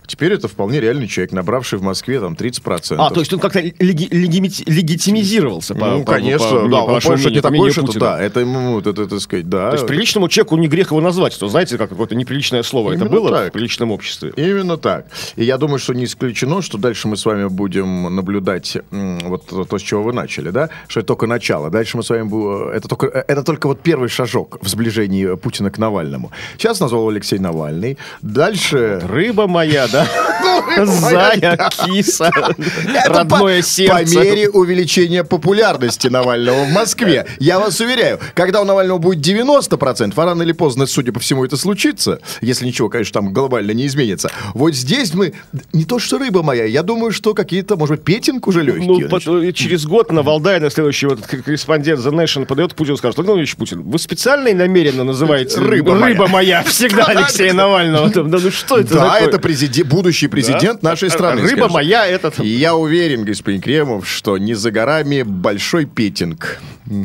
Теперь 0.08 0.32
это 0.32 0.48
вполне 0.48 0.80
реальный 0.80 1.06
человек, 1.06 1.32
набравший 1.32 1.78
в 1.78 1.82
Москве 1.82 2.18
там 2.18 2.32
30%. 2.34 2.96
А, 2.98 3.10
то 3.10 3.20
есть 3.20 3.30
он 3.32 3.38
как-то 3.40 3.60
леги- 3.60 4.08
легимити- 4.10 4.64
легитимизировался. 4.66 5.74
по- 5.74 5.86
Ну, 5.86 6.04
по- 6.04 6.12
конечно, 6.12 6.48
по- 6.48 6.68
да, 6.68 6.76
по 6.78 6.82
он 6.94 7.00
понял, 7.02 7.18
что 7.18 7.30
не 7.30 7.36
по 7.36 7.42
такой, 7.42 7.70
что 7.70 7.98
да, 8.00 8.18
это 8.20 8.40
ему, 8.40 8.72
вот 8.72 8.86
это, 8.86 9.06
так 9.06 9.20
сказать, 9.20 9.48
да. 9.50 9.68
То 9.70 9.76
есть 9.76 9.86
приличному 9.86 10.28
человеку 10.28 10.56
не 10.56 10.66
грех 10.66 10.92
его 10.92 11.00
назвать, 11.02 11.34
что, 11.34 11.48
знаете, 11.48 11.76
как 11.76 11.90
какое-то 11.90 12.14
неприличное 12.14 12.62
слово. 12.62 12.92
это 12.92 13.04
Именно 13.04 13.10
было 13.10 13.30
так. 13.30 13.48
в 13.50 13.52
приличном 13.52 13.90
обществе. 13.92 14.32
Именно 14.36 14.78
так. 14.78 15.06
И 15.36 15.44
я 15.44 15.58
думаю, 15.58 15.78
что 15.78 15.92
не 15.92 16.04
исключено, 16.04 16.62
что 16.62 16.78
дальше 16.78 17.06
мы 17.06 17.16
с 17.18 17.26
вами 17.26 17.46
будем 17.48 18.14
наблюдать 18.16 18.78
вот 18.90 19.68
то, 19.68 19.78
с 19.78 19.82
чего 19.82 20.02
вы 20.02 20.12
начали, 20.14 20.48
да, 20.50 20.70
что 20.88 21.00
это 21.00 21.06
только 21.08 21.26
начало. 21.26 21.68
Дальше 21.70 21.98
мы 21.98 22.02
с 22.02 22.08
вами 22.08 22.22
будем... 22.22 22.68
Это 22.68 22.88
только, 22.88 23.06
это 23.08 23.42
только 23.42 23.66
вот 23.66 23.80
первый 23.80 24.08
шажок 24.08 24.56
в 24.62 24.68
сближении 24.68 25.36
Путина 25.36 25.70
к 25.70 25.76
Навальному. 25.78 26.30
Сейчас 26.56 26.80
назвал 26.80 27.08
Алексей 27.10 27.38
Навальный. 27.38 27.98
Дальше... 28.22 29.00
Рыба 29.04 29.46
моя, 29.46 29.86
да? 29.88 29.97
No. 30.44 30.57
Зая, 30.86 31.70
киса, 31.84 32.30
родное 33.06 33.60
по, 33.60 33.66
сердце. 33.66 34.14
По 34.14 34.20
мере 34.20 34.48
увеличения 34.50 35.24
популярности 35.24 36.08
Навального 36.08 36.64
в 36.64 36.70
Москве. 36.70 37.26
Я 37.38 37.58
вас 37.58 37.80
уверяю, 37.80 38.20
когда 38.34 38.60
у 38.60 38.64
Навального 38.64 38.98
будет 38.98 39.26
90%, 39.26 40.12
а 40.14 40.24
рано 40.24 40.42
или 40.42 40.52
поздно, 40.52 40.86
судя 40.86 41.12
по 41.12 41.20
всему, 41.20 41.44
это 41.44 41.56
случится, 41.56 42.20
если 42.40 42.66
ничего, 42.66 42.88
конечно, 42.88 43.20
там 43.20 43.32
глобально 43.32 43.72
не 43.72 43.86
изменится. 43.86 44.30
Вот 44.54 44.74
здесь 44.74 45.14
мы... 45.14 45.34
Не 45.72 45.84
то, 45.84 45.98
что 45.98 46.18
рыба 46.18 46.42
моя, 46.42 46.64
я 46.64 46.82
думаю, 46.82 47.12
что 47.12 47.34
какие-то, 47.34 47.76
может 47.76 47.96
быть, 47.96 48.04
петинг 48.04 48.46
уже 48.46 48.62
легкие. 48.62 49.08
Ну, 49.08 49.52
через 49.52 49.86
год 49.86 50.12
на 50.12 50.22
Валдае, 50.22 50.60
на 50.60 50.70
следующий 50.70 51.06
вот 51.06 51.20
корреспондент 51.26 52.00
The 52.00 52.12
Nation 52.12 52.46
подает 52.46 52.74
Путин 52.74 52.94
и 52.94 52.96
скажет, 52.96 53.16
Владимир 53.16 53.38
Ильич 53.38 53.56
Путин, 53.56 53.82
вы 53.82 53.98
специально 53.98 54.48
и 54.48 54.54
намеренно 54.54 55.04
называете 55.04 55.60
Рыба 55.60 55.94
моя». 55.94 56.28
моя 56.28 56.62
всегда 56.62 57.04
Алексея 57.06 57.52
Навального. 57.52 58.08
Да 58.08 58.22
ну 58.22 58.50
что 58.50 58.78
это 58.78 58.94
да, 58.94 59.18
это 59.18 59.38
президент, 59.38 59.88
будущий 59.88 60.28
президент 60.28 60.57
Да? 60.62 60.78
нашей 60.82 61.10
страны. 61.10 61.40
Рыба 61.42 61.50
скажем. 61.56 61.72
моя, 61.72 62.06
это... 62.06 62.30
там- 62.30 62.44
И 62.44 62.48
я 62.48 62.74
уверен, 62.74 63.24
господин 63.24 63.60
Кремов, 63.60 64.08
что 64.08 64.38
не 64.38 64.54
за 64.54 64.70
горами 64.70 65.22
большой 65.22 65.84
петинг. 65.86 66.60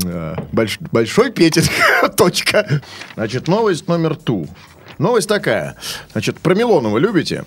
А, 0.05 0.35
больш- 0.51 0.79
большой 0.91 1.31
петинг. 1.31 1.67
Точка. 2.17 2.81
Значит, 3.15 3.47
новость 3.47 3.87
номер 3.87 4.15
ту. 4.15 4.47
Новость 4.97 5.27
такая. 5.27 5.75
Значит, 6.11 6.39
про 6.39 6.53
Милонова 6.55 6.97
любите? 6.97 7.45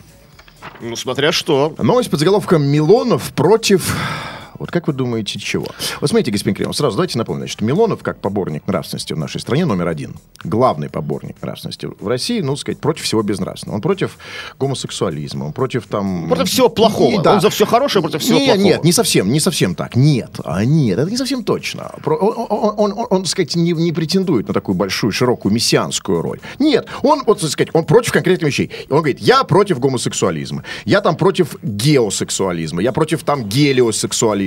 Ну, 0.80 0.96
смотря 0.96 1.32
что. 1.32 1.75
Новость 1.78 2.10
под 2.10 2.18
заголовком 2.20 2.64
«Милонов 2.64 3.32
против...» 3.32 3.96
Вот 4.58 4.70
как 4.70 4.86
вы 4.86 4.92
думаете, 4.92 5.38
чего? 5.38 5.66
Вот 6.00 6.10
смотрите, 6.10 6.30
господин 6.30 6.54
Кремов, 6.54 6.76
сразу 6.76 6.96
давайте 6.96 7.18
напомню, 7.18 7.42
значит, 7.42 7.60
Милонов, 7.60 8.02
как 8.02 8.20
поборник 8.20 8.66
нравственности 8.66 9.12
в 9.12 9.18
нашей 9.18 9.40
стране, 9.40 9.64
номер 9.64 9.88
один. 9.88 10.16
Главный 10.44 10.88
поборник 10.88 11.40
нравственности 11.42 11.86
в 11.98 12.08
России, 12.08 12.40
ну, 12.40 12.56
сказать, 12.56 12.78
против 12.78 13.04
всего 13.04 13.22
безнравственного. 13.22 13.76
Он 13.76 13.82
против 13.82 14.18
гомосексуализма, 14.58 15.44
он 15.44 15.52
против 15.52 15.86
там... 15.86 16.28
Против 16.28 16.48
всего 16.48 16.68
плохого. 16.68 17.20
И 17.20 17.22
да. 17.22 17.34
Он 17.34 17.40
за 17.40 17.50
все 17.50 17.66
хорошее, 17.66 18.02
против 18.02 18.22
всего 18.22 18.38
нет, 18.38 18.46
плохого. 18.46 18.64
Нет, 18.64 18.84
не 18.84 18.92
совсем, 18.92 19.32
не 19.32 19.40
совсем 19.40 19.75
так. 19.75 19.96
Нет, 19.96 20.40
а 20.44 20.64
нет, 20.64 20.98
это 20.98 21.10
не 21.10 21.16
совсем 21.16 21.44
точно. 21.44 21.92
Он, 22.04 22.46
он, 22.48 22.75
он, 22.78 22.92
он, 22.92 23.06
он, 23.10 23.25
сказать, 23.26 23.56
не, 23.56 23.72
не 23.72 23.92
претендует 23.92 24.48
на 24.48 24.54
такую 24.54 24.75
большую, 24.75 25.12
широкую 25.12 25.52
мессианскую 25.52 26.22
роль. 26.22 26.40
Нет, 26.58 26.86
он, 27.02 27.22
вот, 27.26 27.40
так 27.40 27.50
сказать, 27.50 27.70
он 27.72 27.84
против 27.84 28.12
конкретных 28.12 28.48
вещей. 28.48 28.70
Он 28.90 28.98
говорит, 28.98 29.20
я 29.20 29.44
против 29.44 29.78
гомосексуализма, 29.78 30.64
я 30.84 31.00
там 31.00 31.16
против 31.16 31.56
геосексуализма, 31.62 32.82
я 32.82 32.92
против 32.92 33.22
там 33.22 33.48
гелиосексуализма, 33.48 34.45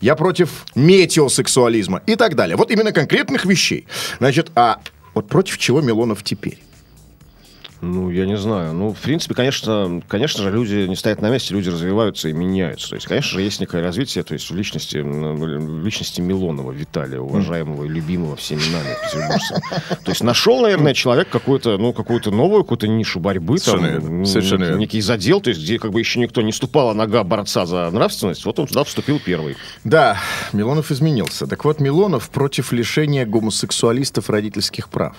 я 0.00 0.14
против 0.14 0.64
метеосексуализма 0.74 2.02
и 2.06 2.16
так 2.16 2.34
далее. 2.34 2.56
Вот 2.56 2.70
именно 2.70 2.92
конкретных 2.92 3.44
вещей. 3.44 3.86
Значит, 4.18 4.50
а 4.54 4.80
вот 5.14 5.28
против 5.28 5.58
чего 5.58 5.80
Милонов 5.80 6.22
теперь? 6.22 6.58
Ну, 7.80 8.10
я 8.10 8.26
не 8.26 8.36
знаю. 8.36 8.72
Ну, 8.72 8.92
в 8.92 8.98
принципе, 8.98 9.34
конечно, 9.34 10.02
конечно 10.08 10.42
же, 10.42 10.50
люди 10.50 10.86
не 10.86 10.96
стоят 10.96 11.20
на 11.20 11.30
месте, 11.30 11.54
люди 11.54 11.68
развиваются 11.68 12.28
и 12.28 12.32
меняются. 12.32 12.90
То 12.90 12.94
есть, 12.94 13.06
конечно 13.06 13.30
же, 13.30 13.42
есть 13.42 13.60
некое 13.60 13.82
развитие, 13.82 14.24
то 14.24 14.32
есть 14.32 14.50
в 14.50 14.54
личности, 14.54 14.98
в 14.98 15.84
личности 15.84 16.20
Милонова, 16.20 16.72
Виталия, 16.72 17.20
уважаемого 17.20 17.84
и 17.84 17.88
любимого 17.88 18.36
всеми 18.36 18.62
нами 18.72 18.96
петербуржцев. 19.04 19.58
То 20.04 20.10
есть 20.10 20.22
нашел, 20.22 20.60
наверное, 20.60 20.94
человек 20.94 21.28
какую-то, 21.28 21.76
ну, 21.78 21.92
какую-то 21.92 22.30
новую, 22.30 22.62
какую-то 22.62 22.88
нишу 22.88 23.20
борьбы, 23.20 23.58
Совершенно 23.58 24.00
там. 24.00 24.26
Совершенно 24.26 24.64
некий, 24.64 24.78
некий 24.78 25.00
задел, 25.00 25.40
то 25.40 25.50
есть 25.50 25.62
где 25.62 25.78
как 25.78 25.92
бы 25.92 26.00
еще 26.00 26.20
никто 26.20 26.42
не 26.42 26.52
ступала 26.52 26.94
нога 26.94 27.22
борца 27.24 27.66
за 27.66 27.90
нравственность, 27.90 28.44
вот 28.44 28.58
он 28.58 28.66
туда 28.66 28.84
вступил 28.84 29.20
первый. 29.24 29.56
Да, 29.84 30.18
Милонов 30.52 30.90
изменился. 30.90 31.46
Так 31.46 31.64
вот, 31.64 31.80
Милонов 31.80 32.30
против 32.30 32.72
лишения 32.72 33.26
гомосексуалистов 33.26 34.30
родительских 34.30 34.88
прав. 34.88 35.16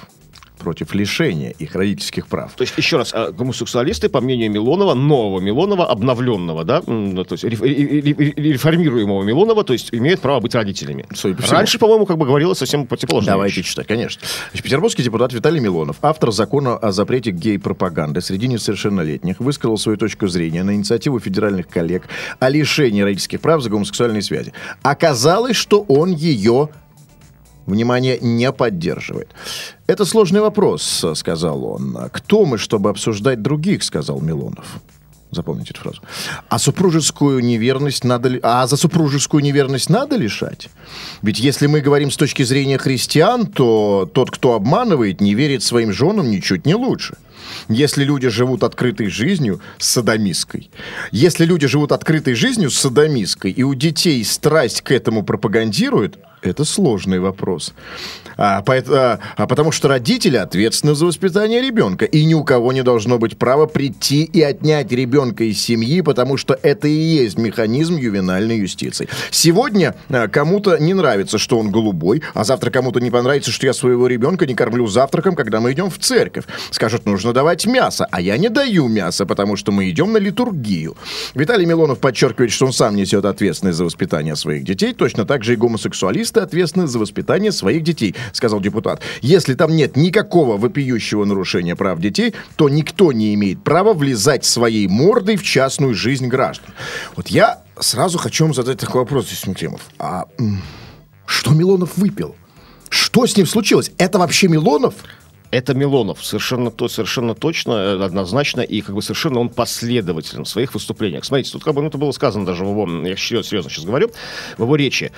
Против 0.60 0.94
лишения 0.94 1.52
их 1.60 1.76
родительских 1.76 2.28
прав. 2.28 2.54
То 2.56 2.64
есть, 2.64 2.74
еще 2.78 2.98
раз, 2.98 3.12
а, 3.14 3.32
гомосексуалисты, 3.32 4.10
по 4.10 4.22
мнению 4.22 4.52
Милонова, 4.52 4.94
нового 4.94 5.40
Милонова, 5.40 5.86
обновленного, 5.86 6.64
да, 6.64 6.82
ну, 6.88 7.24
то 7.24 7.34
есть 7.34 7.44
реф- 7.44 7.62
ре- 7.62 8.02
ре- 8.02 8.14
ре- 8.14 8.34
реформируемого 8.54 9.24
Милонова, 9.24 9.64
то 9.64 9.74
есть 9.74 9.94
имеют 9.94 10.22
право 10.22 10.40
быть 10.40 10.56
родителями. 10.56 11.06
Судя 11.14 11.36
по. 11.36 11.48
Раньше, 11.52 11.78
по-моему, 11.80 12.06
как 12.06 12.18
бы 12.18 12.26
говорилось 12.26 12.58
совсем 12.58 12.88
противоположно. 12.88 13.34
Давайте 13.34 13.64
читать, 13.64 13.88
конечно. 13.88 14.22
Значит, 14.52 14.64
петербургский 14.64 15.04
депутат 15.04 15.34
Виталий 15.34 15.60
Милонов, 15.60 15.98
автор 16.02 16.32
закона 16.32 16.78
о 16.78 16.92
запрете 16.92 17.32
гей-пропаганды 17.32 18.22
среди 18.22 18.48
несовершеннолетних, 18.48 19.40
высказал 19.40 19.78
свою 19.78 19.98
точку 19.98 20.28
зрения 20.28 20.64
на 20.64 20.74
инициативу 20.74 21.20
федеральных 21.20 21.68
коллег 21.68 22.08
о 22.40 22.50
лишении 22.50 23.02
родительских 23.02 23.42
прав 23.42 23.62
за 23.62 23.70
гомосексуальные 23.70 24.22
связи. 24.22 24.54
Оказалось, 24.84 25.56
что 25.58 25.82
он 25.88 26.12
ее 26.12 26.70
внимание, 27.66 28.20
не 28.20 28.52
поддерживает. 28.52 29.30
Это 29.88 30.06
сложный 30.06 30.42
вопрос, 30.42 31.06
сказал 31.16 31.64
он. 31.66 31.98
Кто 32.12 32.46
мы, 32.46 32.58
чтобы 32.58 32.90
обсуждать 32.90 33.42
других, 33.42 33.84
сказал 33.84 34.22
Милонов. 34.22 34.80
Запомните 35.32 35.72
эту 35.72 35.82
фразу. 35.82 36.02
А 36.48 36.60
супружескую 36.60 37.44
неверность 37.44 38.06
надо 38.06 38.30
ли... 38.30 38.40
А 38.42 38.66
за 38.68 38.78
супружескую 38.78 39.44
неверность 39.44 39.90
надо 39.90 40.16
лишать? 40.16 40.70
Ведь 41.24 41.40
если 41.40 41.68
мы 41.68 41.82
говорим 41.82 42.10
с 42.10 42.16
точки 42.16 42.44
зрения 42.44 42.78
христиан, 42.78 43.46
то 43.46 44.10
тот, 44.14 44.32
кто 44.32 44.54
обманывает, 44.54 45.20
не 45.20 45.34
верит 45.34 45.62
своим 45.62 45.92
женам 45.92 46.30
ничуть 46.30 46.66
не 46.66 46.76
лучше. 46.76 47.18
Если 47.68 48.06
люди 48.06 48.30
живут 48.30 48.64
открытой 48.64 49.08
жизнью 49.08 49.60
с 49.78 49.90
садомистской, 49.90 50.70
если 51.12 51.44
люди 51.44 51.68
живут 51.68 51.92
открытой 51.92 52.34
жизнью 52.34 52.72
с 52.72 52.78
садомистской, 52.80 53.52
и 53.52 53.64
у 53.64 53.74
детей 53.74 54.24
страсть 54.24 54.82
к 54.82 54.92
этому 54.92 55.24
пропагандируют, 55.24 56.18
это 56.50 56.64
сложный 56.64 57.20
вопрос. 57.20 57.74
А, 58.38 58.62
поэт- 58.62 58.90
а, 58.90 59.20
а 59.38 59.48
потому 59.48 59.72
что 59.72 59.88
родители 59.88 60.36
ответственны 60.36 60.96
за 60.96 61.06
воспитание 61.06 61.62
ребенка, 61.62 62.06
и 62.06 62.26
ни 62.26 62.34
у 62.34 62.44
кого 62.44 62.74
не 62.74 62.84
должно 62.84 63.18
быть 63.18 63.38
права 63.38 63.66
прийти 63.66 64.24
и 64.24 64.42
отнять 64.42 64.92
ребенка 64.92 65.44
из 65.46 65.62
семьи, 65.62 66.02
потому 66.02 66.38
что 66.38 66.58
это 66.62 66.88
и 66.88 66.92
есть 66.92 67.38
механизм 67.38 67.96
ювенальной 67.96 68.60
юстиции. 68.60 69.08
Сегодня 69.32 69.96
а, 70.10 70.28
кому-то 70.28 70.78
не 70.78 70.94
нравится, 70.94 71.38
что 71.38 71.58
он 71.60 71.72
голубой, 71.72 72.22
а 72.34 72.44
завтра 72.44 72.72
кому-то 72.72 73.00
не 73.00 73.12
понравится, 73.12 73.52
что 73.52 73.66
я 73.66 73.74
своего 73.74 74.08
ребенка 74.08 74.46
не 74.46 74.56
кормлю 74.56 74.88
завтраком, 74.88 75.36
когда 75.36 75.62
мы 75.62 75.72
идем 75.72 75.90
в 75.90 75.98
церковь. 76.00 76.46
Скажут, 76.72 77.06
нужно 77.06 77.34
давать 77.34 77.66
мясо, 77.66 78.08
а 78.12 78.20
я 78.22 78.38
не 78.38 78.50
даю 78.50 78.88
мясо, 78.88 79.26
потому 79.26 79.56
что 79.56 79.72
мы 79.72 79.90
идем 79.90 80.12
на 80.12 80.18
литургию. 80.18 80.98
Виталий 81.34 81.66
Милонов 81.66 82.00
подчеркивает, 82.00 82.52
что 82.52 82.66
он 82.66 82.74
сам 82.74 82.96
несет 82.96 83.26
ответственность 83.26 83.78
за 83.78 83.86
воспитание 83.86 84.36
своих 84.36 84.64
детей, 84.64 84.94
точно 84.94 85.26
так 85.26 85.44
же 85.44 85.54
и 85.54 85.56
гомосексуалисты 86.36 86.40
ответственны 86.40 86.88
за 86.88 87.00
воспитание 87.00 87.52
своих 87.52 87.84
детей, 87.84 88.16
сказал 88.34 88.60
депутат. 88.60 89.02
Если 89.22 89.56
там 89.56 89.76
нет 89.76 89.96
никакого 89.96 90.58
вопиющего 90.58 91.26
нарушения 91.26 91.76
прав 91.76 92.00
детей, 92.00 92.34
то 92.56 92.70
никто 92.70 93.12
не 93.12 93.34
имеет 93.34 93.64
права 93.64 93.94
влезать 93.94 94.46
своей 94.46 94.88
мордой 94.88 95.38
в 95.38 95.44
частную 95.44 95.94
жизнь 95.94 96.28
граждан. 96.28 96.74
Вот 97.16 97.30
я 97.30 97.62
сразу 97.80 98.18
хочу 98.18 98.46
вам 98.46 98.54
задать 98.54 98.80
такой 98.80 99.02
вопрос, 99.02 99.32
Юсим 99.32 99.54
Кремов. 99.54 99.82
А 100.00 100.26
что 101.26 101.52
Милонов 101.52 101.98
выпил? 101.98 102.36
Что 102.90 103.26
с 103.26 103.36
ним 103.38 103.48
случилось? 103.48 103.92
Это 103.98 104.20
вообще 104.20 104.48
Милонов? 104.48 104.94
Это 105.52 105.74
Милонов, 105.74 106.24
совершенно, 106.26 106.72
то, 106.72 106.88
совершенно 106.88 107.36
точно, 107.36 107.72
э, 107.74 108.04
однозначно, 108.04 108.62
и 108.62 108.82
как 108.82 108.96
бы 108.96 109.02
совершенно 109.02 109.40
он 109.40 109.50
последователен 109.50 110.44
в 110.44 110.50
своих 110.50 110.74
выступлениях. 110.74 111.24
Смотрите, 111.26 111.52
тут 111.52 111.64
как 111.64 111.74
бы 111.74 111.82
ну, 111.82 111.88
это 111.88 111.98
было 111.98 112.12
сказано 112.12 112.46
даже 112.46 112.66
в 112.66 112.70
его, 112.70 113.08
я 113.08 113.16
серьезно, 113.16 113.50
серьезно 113.50 113.72
сейчас 113.72 113.86
говорю, 113.86 114.12
в 114.58 114.64
его 114.64 114.76
речи. 114.76 115.12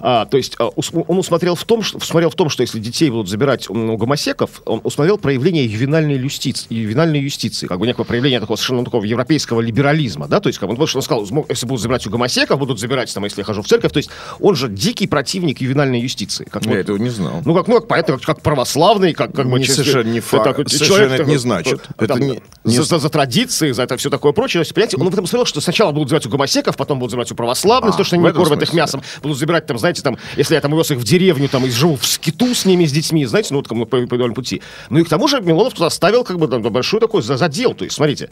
А, 0.00 0.26
то 0.26 0.36
есть 0.36 0.56
а, 0.58 0.68
он 0.68 1.18
усмотрел 1.18 1.54
в, 1.54 1.64
том, 1.64 1.82
что, 1.82 1.98
усмотрел 1.98 2.30
в 2.30 2.34
том, 2.34 2.48
что 2.48 2.62
если 2.62 2.78
детей 2.78 3.10
будут 3.10 3.28
забирать 3.28 3.68
м, 3.70 3.90
у 3.90 3.96
гомосеков, 3.96 4.62
он 4.64 4.80
усмотрел 4.84 5.18
проявление 5.18 5.64
ювенальной 5.64 6.16
юстиции, 6.16 6.66
ювенальной 6.70 7.20
юстиции, 7.20 7.66
как 7.66 7.78
бы 7.78 7.86
некое 7.86 8.04
проявление 8.04 8.40
такого 8.40 8.56
совершенно 8.56 8.84
такого 8.84 9.04
европейского 9.04 9.60
либерализма, 9.60 10.28
да, 10.28 10.40
то 10.40 10.48
есть 10.48 10.58
как 10.58 10.68
бы, 10.68 10.76
он, 10.76 10.86
что 10.86 10.98
он 10.98 11.02
сказал, 11.02 11.24
«Змо- 11.24 11.46
если 11.48 11.66
будут 11.66 11.82
забирать 11.82 12.06
у 12.06 12.10
гомосеков, 12.10 12.58
будут 12.58 12.80
забирать, 12.80 13.12
там, 13.14 13.24
если 13.24 13.40
я 13.40 13.44
хожу 13.44 13.62
в 13.62 13.66
церковь, 13.66 13.92
то 13.92 13.98
есть 13.98 14.10
он 14.40 14.56
же 14.56 14.68
дикий 14.68 15.06
противник 15.06 15.60
ювенальной 15.60 16.00
юстиции. 16.00 16.44
Как 16.50 16.64
Я 16.64 16.70
вот- 16.72 16.78
этого 16.78 16.96
не 16.96 17.10
знал. 17.10 17.42
ну, 17.44 17.54
как, 17.54 17.68
ну, 17.68 17.74
как, 17.76 17.88
понятно, 17.88 18.14
как, 18.14 18.22
как 18.24 18.40
православный, 18.42 19.12
как, 19.12 19.34
как 19.34 19.48
бы... 19.48 19.58
Совершенно 19.74 20.08
не 20.10 20.20
факт. 20.20 20.44
такой 20.44 20.68
Совершенно 20.68 21.14
это 21.14 21.24
не 21.24 21.36
значит. 21.36 21.82
там, 21.82 21.94
Это 21.98 22.14
не- 22.20 22.42
не- 22.64 22.82
за, 22.82 23.08
традиции, 23.08 23.70
за 23.72 23.82
это 23.82 23.96
все 23.96 24.10
такое 24.10 24.32
прочее. 24.32 24.60
То 24.60 24.64
есть, 24.64 24.74
понимаете, 24.74 24.96
он 24.96 25.08
в 25.08 25.12
этом 25.12 25.26
смотрел, 25.26 25.46
что 25.46 25.60
сначала 25.60 25.92
будут 25.92 26.08
забирать 26.08 26.26
у 26.26 26.30
гомосеков, 26.30 26.76
потом 26.76 26.98
будут 26.98 27.10
забирать 27.10 27.32
у 27.32 27.34
православных, 27.34 27.90
А, 27.90 27.92
потому 27.92 28.04
что 28.04 28.16
они 28.16 28.24
не 28.24 28.32
кормят 28.32 28.62
их 28.62 28.72
мясом. 28.72 29.02
Будут 29.22 29.38
забирать, 29.38 29.66
там, 29.66 29.78
знаете, 29.78 30.02
там, 30.02 30.16
если 30.36 30.54
я 30.54 30.60
там 30.60 30.72
увез 30.72 30.90
их 30.90 30.98
в 30.98 31.04
деревню, 31.04 31.48
там, 31.48 31.64
и 31.66 31.70
живу 31.70 31.96
в 31.96 32.06
скиту 32.06 32.54
с 32.54 32.64
ними, 32.64 32.86
с 32.86 32.92
детьми, 32.92 33.24
знаете, 33.26 33.48
ну, 33.52 33.58
вот 33.58 33.68
бы 33.70 33.86
по, 33.86 34.06
по 34.06 34.34
пути. 34.34 34.62
Ну, 34.90 34.98
и 35.00 35.04
к 35.04 35.08
тому 35.08 35.28
же 35.28 35.40
Милонов 35.40 35.74
туда 35.74 35.90
ставил, 35.90 36.24
как 36.24 36.38
бы, 36.38 36.48
там, 36.48 36.62
большой 36.62 37.00
такой 37.00 37.22
за- 37.22 37.36
задел. 37.36 37.74
То 37.74 37.84
есть, 37.84 37.96
смотрите, 37.96 38.30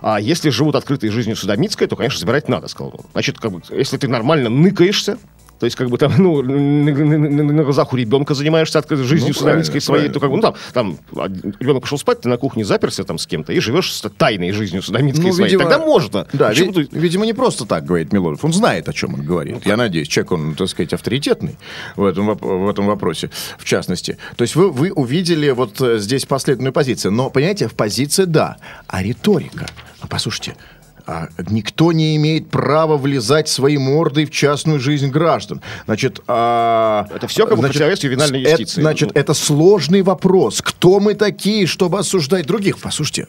а 0.00 0.20
если 0.20 0.50
живут 0.50 0.74
открытой 0.74 1.10
жизнью 1.10 1.36
Судомицкой, 1.36 1.86
то, 1.86 1.96
конечно, 1.96 2.18
забирать 2.18 2.48
надо, 2.48 2.68
сказал 2.68 2.92
он. 2.98 3.04
Значит, 3.12 3.38
как 3.38 3.52
бы, 3.52 3.62
если 3.70 3.96
ты 3.96 4.08
нормально 4.08 4.48
ныкаешься, 4.50 5.18
то 5.62 5.66
есть, 5.66 5.76
как 5.76 5.90
бы 5.90 5.96
там, 5.96 6.12
ну, 6.18 6.42
на, 6.42 7.62
глазах 7.62 7.92
у 7.92 7.96
ребенка 7.96 8.34
занимаешься 8.34 8.82
жизнью 9.04 9.32
Ну, 9.32 9.42
правильно, 9.44 9.80
своей, 9.80 10.08
то 10.08 10.18
как 10.18 10.28
бы, 10.28 10.34
ну, 10.34 10.42
там, 10.42 10.56
там 10.72 10.98
а, 11.14 11.28
ребенок 11.28 11.82
пошел 11.82 11.98
спать, 11.98 12.20
ты 12.20 12.28
на 12.28 12.36
кухне 12.36 12.64
заперся 12.64 13.04
там 13.04 13.16
с 13.16 13.28
кем-то 13.28 13.52
и 13.52 13.60
живешь 13.60 14.02
тайной 14.18 14.50
жизнью 14.50 14.82
судомицкой 14.82 15.26
Ну, 15.26 15.32
своей. 15.32 15.52
видимо, 15.52 15.70
Тогда 15.70 15.86
можно. 15.86 16.26
Да, 16.32 16.52
ви- 16.52 16.72
ты- 16.72 16.88
видимо, 16.90 17.26
не 17.26 17.32
просто 17.32 17.64
так 17.64 17.84
говорит 17.84 18.12
Милонов. 18.12 18.44
Он 18.44 18.52
знает, 18.52 18.88
о 18.88 18.92
чем 18.92 19.14
он 19.14 19.24
говорит. 19.24 19.64
Я 19.64 19.76
надеюсь, 19.76 20.08
человек, 20.08 20.32
он, 20.32 20.54
так 20.56 20.68
сказать, 20.68 20.92
авторитетный 20.94 21.56
в 21.94 22.04
этом, 22.04 22.34
в 22.36 22.68
этом 22.68 22.86
вопросе, 22.86 23.30
в 23.56 23.64
частности. 23.64 24.18
То 24.34 24.42
есть 24.42 24.56
вы, 24.56 24.68
вы 24.68 24.90
увидели 24.90 25.48
вот 25.50 25.80
э, 25.80 25.98
здесь 25.98 26.26
последовательную 26.26 26.72
позицию. 26.72 27.12
Но, 27.12 27.30
понимаете, 27.30 27.68
в 27.68 27.74
позиции 27.74 28.24
да, 28.24 28.56
а 28.88 29.00
риторика. 29.00 29.68
Ну, 30.02 30.08
послушайте, 30.08 30.56
а 31.06 31.28
никто 31.50 31.92
не 31.92 32.16
имеет 32.16 32.50
права 32.50 32.96
влезать 32.96 33.48
своей 33.48 33.78
мордой 33.78 34.24
в 34.26 34.30
частную 34.30 34.80
жизнь 34.80 35.08
граждан. 35.08 35.60
Значит, 35.86 36.20
а, 36.28 37.06
Это 37.14 37.26
всё 37.26 37.46
как 37.46 37.56
бы 37.58 37.62
противовес 37.66 38.02
ювенальной 38.04 38.42
это- 38.42 38.50
юстиции. 38.62 38.80
значит, 38.80 39.08
Ну. 39.14 39.20
это 39.20 39.34
сложный 39.34 40.02
вопрос. 40.02 40.62
Кто 40.62 41.00
мы 41.00 41.14
такие, 41.14 41.66
чтобы 41.66 41.98
осуждать 41.98 42.46
других? 42.46 42.78
Послушайте, 42.78 43.26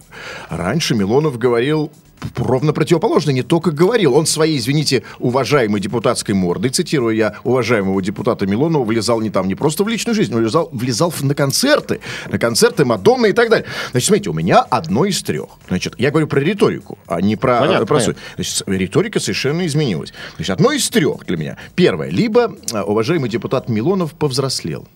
раньше 0.50 0.96
Милонов 0.96 1.38
говорил 1.38 1.92
ровно 2.36 2.74
противоположно, 2.74 3.32
не 3.32 3.44
только 3.44 3.72
говорил. 3.72 4.16
Он 4.16 4.26
своей, 4.26 4.58
извините, 4.58 5.04
уважаемой 5.20 5.82
депутатской 5.82 6.36
мордой, 6.36 6.72
цитирую 6.72 7.16
я 7.16 7.36
уважаемого 7.44 8.02
депутата 8.02 8.46
Милонова, 8.46 8.84
влезал 8.84 9.22
не 9.22 9.30
там, 9.30 9.48
не 9.48 9.56
просто 9.56 9.84
в 9.84 9.88
личную 9.88 10.16
жизнь, 10.16 10.34
он 10.34 10.42
влезал, 10.42 10.70
влезал 10.72 11.14
на 11.22 11.36
концерты, 11.36 12.00
на 12.30 12.40
концерты 12.40 12.86
Мадонны 12.86 13.30
и 13.30 13.34
так 13.34 13.50
далее. 13.50 13.66
Значит, 13.92 14.08
смотрите, 14.08 14.30
у 14.30 14.34
меня 14.34 14.60
одно 14.60 15.06
из 15.06 15.22
трех. 15.24 15.50
Значит, 15.68 15.96
я 15.98 16.12
говорю 16.12 16.28
про 16.28 16.40
риторику, 16.40 16.98
а 17.08 17.22
не 17.22 17.36
про, 17.36 17.60
Понятно, 17.60 17.86
про 17.86 17.96
понятно. 18.00 18.16
Значит, 18.36 18.64
риторика 18.68 19.20
совершенно 19.20 19.66
изменилась. 19.66 20.14
Значит, 20.36 20.52
одно 20.52 20.72
из 20.72 20.90
трех 20.90 21.26
для 21.26 21.38
меня. 21.38 21.58
Первое. 21.76 22.10
Либо 22.10 22.56
а, 22.72 22.84
уважаемый 22.84 23.30
депутат 23.30 23.70
Милонов 23.70 24.14
повзрослел. 24.14 24.88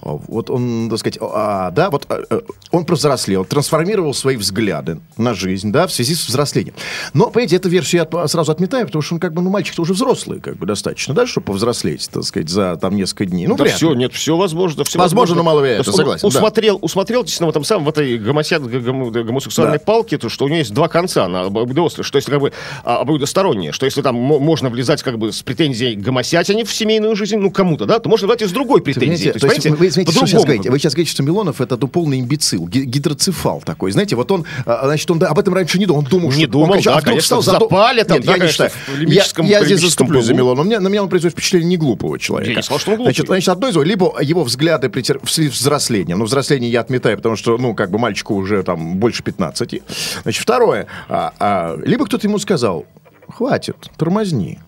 Вот 0.00 0.50
он, 0.50 0.88
так 0.90 0.98
сказать, 0.98 1.18
а, 1.20 1.70
да, 1.70 1.90
вот 1.90 2.06
а, 2.08 2.22
а, 2.30 2.40
он 2.70 2.84
повзрослел, 2.84 3.44
трансформировал 3.44 4.14
свои 4.14 4.36
взгляды 4.36 5.00
на 5.16 5.34
жизнь, 5.34 5.72
да, 5.72 5.86
в 5.86 5.92
связи 5.92 6.14
с 6.14 6.26
взрослением. 6.26 6.74
Но, 7.14 7.26
понимаете, 7.30 7.56
эту 7.56 7.68
версию 7.68 8.06
я 8.12 8.28
сразу 8.28 8.52
отметаю, 8.52 8.86
потому 8.86 9.02
что 9.02 9.14
он 9.14 9.20
как 9.20 9.32
бы, 9.32 9.42
ну, 9.42 9.50
мальчик-то 9.50 9.82
уже 9.82 9.92
взрослый, 9.94 10.40
как 10.40 10.56
бы, 10.56 10.66
достаточно, 10.66 11.14
да, 11.14 11.26
чтобы 11.26 11.46
повзрослеть, 11.46 12.08
так 12.12 12.24
сказать, 12.24 12.48
за 12.48 12.76
там 12.76 12.96
несколько 12.96 13.26
дней. 13.26 13.46
Ну, 13.46 13.56
Да 13.56 13.64
все, 13.64 13.90
ли. 13.92 13.98
нет, 13.98 14.12
все 14.12 14.36
возможно. 14.36 14.84
Все 14.84 14.98
Возможно, 14.98 15.42
но 15.42 15.64
есть 15.64 15.88
он 15.88 15.94
согласен, 15.94 16.20
да. 16.22 16.28
Усмотрел, 16.28 16.78
усмотрел 16.80 17.22
действительно 17.22 17.46
в 17.48 17.50
этом 17.50 17.64
самом, 17.64 17.84
в 17.84 17.88
этой 17.88 18.18
гомосе- 18.18 18.58
гомо- 18.58 19.10
гомосексуальной 19.10 19.78
Да. 19.78 19.84
палке, 19.84 20.18
то, 20.18 20.28
что 20.28 20.44
у 20.44 20.48
нее 20.48 20.58
есть 20.60 20.72
два 20.72 20.88
конца, 20.88 21.24
она 21.24 21.42
обоюдоострая, 21.42 22.04
что 22.04 22.16
если 22.16 22.30
как 22.30 22.40
бы 22.40 22.52
а, 22.84 22.98
обоюдостороннее, 23.00 23.72
что 23.72 23.86
если 23.86 24.02
там 24.02 24.14
мо- 24.16 24.38
можно 24.38 24.68
влезать 24.70 25.02
как 25.02 25.18
бы 25.18 25.32
с 25.32 25.42
претензией 25.42 25.96
гомосятине 25.96 26.64
в 26.64 26.72
семейную 26.72 27.14
жизнь, 27.16 27.36
ну, 27.36 27.50
кому-то, 27.50 27.86
да, 27.86 27.98
то 27.98 28.08
можно 28.08 28.26
влезать 28.26 28.42
и 28.42 28.46
с 28.46 28.52
другой 28.52 28.80
претензией. 28.82 29.32
То 29.32 29.46
есть, 29.46 29.51
то 29.60 29.70
Вы, 29.70 29.90
знаете, 29.90 30.12
что 30.12 30.26
сейчас 30.26 30.44
говорите? 30.44 30.70
Вы 30.70 30.78
сейчас 30.78 30.94
говорите, 30.94 31.10
что 31.12 31.22
Милонов 31.22 31.60
это 31.60 31.76
ну, 31.80 31.88
полный 31.88 32.20
имбецил, 32.20 32.66
ги- 32.66 32.84
гидроцефал 32.84 33.60
такой. 33.60 33.92
Знаете, 33.92 34.16
вот 34.16 34.30
он, 34.30 34.44
а, 34.66 34.86
значит, 34.86 35.10
он 35.10 35.22
об 35.22 35.38
этом 35.38 35.54
раньше 35.54 35.78
не 35.78 35.86
думал. 35.86 36.00
Он 36.00 36.04
думал, 36.06 36.28
Не 36.32 36.44
что 36.44 36.52
думал, 36.52 36.72
он, 36.72 36.80
да, 36.82 36.90
а 36.90 37.00
вдруг 37.00 37.04
конечно, 37.04 37.42
стал 37.42 37.60
запале 37.60 38.04
там, 38.04 38.16
Нет, 38.18 38.26
да, 38.26 38.32
я 38.32 38.36
не 38.36 38.40
конечно, 38.40 38.68
считаю. 38.68 38.70
в 38.86 39.00
олимпическом- 39.00 39.46
я, 39.46 39.58
я 39.58 39.64
здесь 39.64 39.80
заступлюсь 39.80 40.24
за. 40.24 40.34
Милонова. 40.34 40.64
Мне- 40.64 40.78
На 40.80 40.88
меня 40.88 41.02
он 41.02 41.08
производит 41.08 41.34
впечатление 41.36 41.68
не 41.68 41.76
глупого 41.76 42.18
человека. 42.18 42.50
Я 42.50 42.56
не 42.56 42.62
сказал, 42.62 42.78
что 42.80 42.90
он 42.92 42.96
глупый. 42.96 43.12
Значит, 43.12 43.26
значит, 43.26 43.48
одно 43.48 43.68
из 43.68 43.74
двух. 43.74 43.84
Либо 43.84 44.14
его 44.20 44.44
взгляды 44.44 44.88
претер... 44.88 45.20
вслед 45.24 45.52
взрослением. 45.52 46.18
Ну, 46.18 46.24
взросление 46.24 46.70
я 46.70 46.80
отметаю, 46.80 47.16
потому 47.16 47.36
что, 47.36 47.58
ну, 47.58 47.74
как 47.74 47.90
бы 47.90 47.98
мальчику 47.98 48.34
уже 48.34 48.62
там 48.62 48.96
больше 48.96 49.22
15. 49.22 49.82
Значит, 50.22 50.42
второе. 50.42 50.86
А, 51.08 51.32
а, 51.38 51.76
либо 51.84 52.06
кто-то 52.06 52.26
ему 52.26 52.38
сказал, 52.38 52.86
хватит, 53.28 53.76
тормозни. 53.96 54.58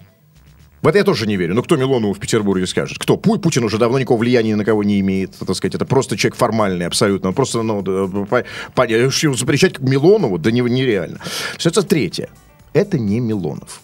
В 0.84 0.86
это 0.86 0.98
я 0.98 1.04
тоже 1.04 1.26
не 1.26 1.36
верю. 1.38 1.54
Ну, 1.54 1.62
кто 1.62 1.76
Милонову 1.76 2.12
в 2.12 2.18
Петербурге 2.20 2.66
скажет? 2.66 2.98
Кто? 2.98 3.14
Пу- 3.14 3.38
Путин 3.38 3.64
уже 3.64 3.78
давно 3.78 3.98
никакого 3.98 4.18
влияния 4.18 4.50
ни 4.50 4.54
на 4.54 4.66
кого 4.66 4.84
не 4.84 5.00
имеет. 5.00 5.30
Так 5.38 5.56
сказать, 5.56 5.74
это 5.74 5.86
просто 5.86 6.14
человек 6.18 6.36
формальный 6.36 6.86
абсолютно. 6.86 7.30
Он 7.30 7.34
просто, 7.34 7.62
ну, 7.62 7.80
да, 7.80 8.06
по- 8.26 8.44
по- 8.74 9.34
запрещать 9.34 9.72
как 9.72 9.80
Милонову, 9.80 10.36
да 10.36 10.50
не- 10.50 10.60
нереально. 10.60 11.20
Что 11.56 11.70
это 11.70 11.82
третье. 11.84 12.28
Это 12.74 12.98
не 12.98 13.18
Милонов. 13.20 13.80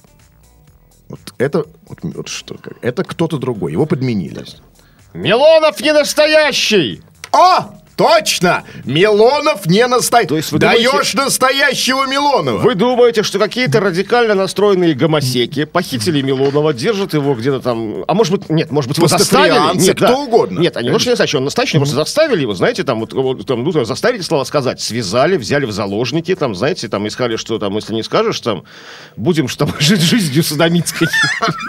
Вот 1.08 1.20
это, 1.38 1.64
вот, 1.88 2.00
вот 2.02 2.28
что, 2.28 2.56
как- 2.58 2.76
это 2.82 3.02
кто-то 3.02 3.38
другой. 3.38 3.72
Его 3.72 3.86
подменили. 3.86 4.44
Милонов 5.14 5.80
не 5.80 5.94
настоящий! 5.94 7.00
О! 7.32 7.79
Точно! 7.96 8.64
Милонов 8.84 9.66
не 9.66 9.86
настоящий. 9.86 10.58
Даешь 10.58 10.90
думаете- 10.90 11.16
настоящего 11.16 12.06
Милонова. 12.06 12.58
Вы 12.58 12.74
думаете, 12.74 13.22
что 13.22 13.38
какие-то 13.38 13.80
радикально 13.80 14.34
настроенные 14.34 14.94
гомосеки 14.94 15.64
похитили 15.64 16.22
Милонова, 16.22 16.72
держат 16.72 17.14
его 17.14 17.34
где-то 17.34 17.60
там... 17.60 18.04
А 18.08 18.14
может 18.14 18.32
быть, 18.32 18.48
нет, 18.48 18.70
может 18.70 18.88
быть, 18.88 18.98
его 18.98 19.08
заставили? 19.08 19.78
Нет, 19.78 19.96
кто 19.96 20.06
да. 20.06 20.16
угодно. 20.16 20.60
Нет, 20.60 20.76
они 20.76 20.90
не 20.90 21.06
не 21.06 21.10
настоящий, 21.10 21.36
он 21.36 21.44
настоящий, 21.44 21.76
просто 21.78 21.94
заставили 21.94 22.42
его, 22.42 22.54
знаете, 22.54 22.84
там, 22.84 23.00
вот, 23.00 23.12
вот, 23.12 23.46
там, 23.46 23.62
ну, 23.64 23.84
заставили 23.84 24.20
слова 24.22 24.44
сказать, 24.44 24.80
связали, 24.80 25.36
взяли 25.36 25.66
в 25.66 25.72
заложники, 25.72 26.34
там, 26.34 26.54
знаете, 26.54 26.88
там, 26.88 27.06
и 27.06 27.10
сказали, 27.10 27.36
что 27.36 27.58
там, 27.58 27.74
если 27.76 27.94
не 27.94 28.02
скажешь, 28.02 28.40
там, 28.40 28.64
будем 29.16 29.48
там 29.48 29.74
жить 29.78 30.00
жизнью 30.00 30.42
садомитской. 30.42 31.08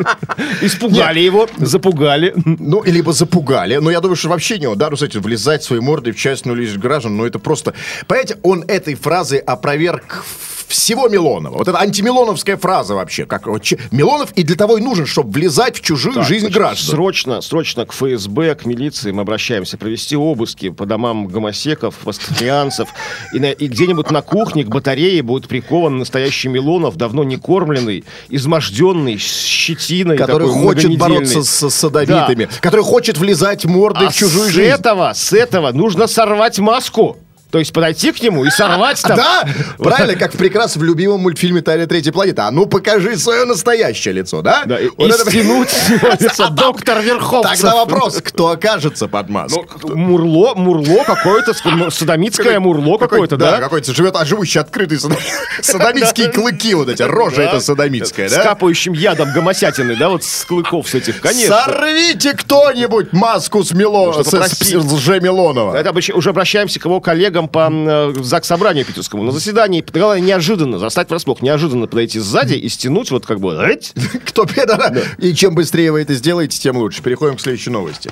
Испугали 0.61 1.19
его, 1.19 1.47
запугали. 1.57 2.33
Ну, 2.45 2.83
либо 2.83 3.13
запугали. 3.13 3.75
Но 3.77 3.91
я 3.91 3.99
думаю, 3.99 4.15
что 4.15 4.29
вообще 4.29 4.59
не 4.59 4.73
да, 4.75 4.89
ну, 4.89 4.95
кстати, 4.95 5.17
влезать 5.17 5.63
своей 5.63 5.81
мордой 5.81 6.10
в 6.13 6.17
частную 6.17 6.55
жизнь 6.57 6.77
граждан, 6.79 7.17
ну, 7.17 7.25
это 7.25 7.39
просто... 7.39 7.73
Понимаете, 8.07 8.37
он 8.43 8.63
этой 8.67 8.95
фразой 8.95 9.39
опроверг 9.39 10.23
всего 10.67 11.09
Милонова. 11.09 11.57
Вот 11.57 11.67
это 11.67 11.77
антимилоновская 11.81 12.55
фраза 12.55 12.95
вообще. 12.95 13.25
Как, 13.25 13.45
вот 13.45 13.61
Милонов 13.91 14.31
и 14.37 14.43
для 14.43 14.55
того 14.55 14.77
и 14.77 14.81
нужен, 14.81 15.05
чтобы 15.05 15.31
влезать 15.31 15.77
в 15.77 15.81
чужую 15.81 16.15
Так, 16.15 16.25
жизнь 16.25 16.47
граждан. 16.47 16.95
Срочно, 16.95 17.41
срочно 17.41 17.85
к 17.85 17.91
ФСБ, 17.91 18.55
к 18.55 18.65
милиции 18.65 19.11
мы 19.11 19.23
обращаемся, 19.23 19.77
провести 19.77 20.15
обыски 20.15 20.69
по 20.69 20.85
домам 20.85 21.27
гомосеков, 21.27 21.95
пастафрианцев, 21.95 22.87
и, 23.33 23.39
на- 23.39 23.51
и 23.51 23.67
где-нибудь 23.67 24.11
на 24.11 24.21
кухне 24.21 24.63
к 24.63 24.69
батарее 24.69 25.21
будет 25.23 25.49
прикован 25.49 25.97
настоящий 25.97 26.47
Милонов, 26.47 26.95
давно 26.95 27.25
не 27.25 27.35
кормленный, 27.35 28.05
изможденный, 28.29 29.19
с 29.19 29.23
щетиной. 29.45 30.17
который 30.17 30.47
такой 30.47 30.63
хочет 30.63 30.97
бороться 30.97 31.43
с 31.43 31.69
садовитами, 31.69 32.47
который 32.61 32.83
хочет 32.85 33.17
влезать 33.17 33.65
мордой 33.65 34.07
А 34.07 34.09
в 34.09 34.15
чужую 34.15 34.45
с 34.49 34.51
жизнь. 34.53 34.69
этого, 34.69 35.11
с 35.13 35.33
этого 35.33 35.71
нужно 35.73 36.00
сорвать 36.07 36.59
маску. 36.59 37.17
То 37.51 37.59
есть 37.59 37.73
подойти 37.73 38.11
к 38.11 38.21
нему 38.21 38.45
и 38.45 38.49
сорвать 38.49 39.01
там. 39.01 39.17
Да, 39.17 39.43
правильно, 39.77 40.15
как 40.17 40.33
в 40.33 40.37
прекрасном 40.37 40.81
в 40.81 40.85
любимом 40.85 41.19
мультфильме 41.21 41.61
«Тайна 41.61 41.85
третьей 41.85 42.11
планеты». 42.11 42.41
А 42.41 42.51
ну 42.51 42.65
покажи 42.65 43.17
свое 43.17 43.45
настоящее 43.45 44.13
лицо, 44.13 44.41
да? 44.41 44.63
Да, 44.65 44.79
и, 44.79 44.87
стянуть 44.87 45.69
с 46.17 46.21
лицо 46.21 46.49
доктор 46.49 47.01
Верховцев. 47.01 47.51
Тогда 47.59 47.75
вопрос, 47.75 48.21
кто 48.23 48.49
окажется 48.49 49.07
под 49.07 49.29
маской? 49.29 49.65
Ну, 49.83 49.95
Мурло, 49.95 50.55
Мурло 50.55 51.03
какое-то, 51.05 51.51
ск- 51.51 51.91
садомитское 51.91 52.59
Мурло 52.59 52.97
какое-то, 52.97 53.35
да? 53.37 53.59
какой-то 53.59 53.93
живет, 53.93 54.15
а 54.15 54.23
живущий 54.25 54.59
открытый 54.59 54.97
садо- 54.97 55.19
садомитские 55.61 56.29
клыки 56.29 56.73
вот 56.73 56.89
эти, 56.89 57.03
рожа 57.03 57.41
это 57.41 57.59
садомитская, 57.59 58.29
С 58.29 58.33
да? 58.33 58.43
капающим 58.43 58.93
ядом 58.93 59.33
гомосятины, 59.33 59.95
да, 59.95 60.09
вот 60.09 60.23
с 60.23 60.45
клыков 60.45 60.87
с 60.89 60.95
этих, 60.95 61.19
конечно. 61.21 61.61
Сорвите 61.65 62.33
кто-нибудь 62.33 63.11
маску 63.13 63.63
с 63.63 63.71
Мило... 63.73 64.07
Нужно 64.07 64.23
с- 64.23 64.29
попросить. 64.31 64.67
с 64.69 64.73
лже-Милонова. 64.73 65.75
Это 65.75 65.91
уже 66.15 66.29
обращаемся 66.29 66.79
к 66.79 66.85
его 66.85 67.01
коллегам 67.01 67.40
по 67.47 67.69
э, 67.71 68.13
ЗАГС 68.15 68.47
собранию 68.47 68.85
питерскому. 68.85 69.23
На 69.23 69.31
заседании, 69.31 69.83
главное, 69.93 70.19
неожиданно, 70.19 70.79
застать 70.79 71.09
врасплох, 71.09 71.41
неожиданно 71.41 71.87
подойти 71.87 72.19
сзади 72.19 72.55
и 72.55 72.69
стянуть 72.69 73.11
вот 73.11 73.25
как 73.25 73.39
бы... 73.39 73.51
Кто 74.25 74.45
педора? 74.45 74.93
И 75.17 75.33
чем 75.33 75.55
быстрее 75.55 75.91
вы 75.91 76.01
это 76.01 76.13
сделаете, 76.13 76.59
тем 76.59 76.77
лучше. 76.77 77.01
Переходим 77.01 77.37
к 77.37 77.41
следующей 77.41 77.69
новости. 77.69 78.11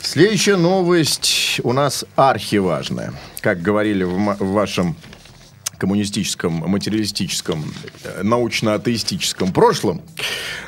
Следующая 0.00 0.56
новость 0.56 1.60
у 1.64 1.72
нас 1.72 2.04
архиважная. 2.16 3.12
Как 3.40 3.60
говорили 3.60 4.04
в, 4.04 4.16
в 4.38 4.52
вашем 4.52 4.96
коммунистическом, 5.78 6.52
материалистическом, 6.52 7.64
э, 8.04 8.22
научно-атеистическом 8.22 9.52
прошлом. 9.52 10.02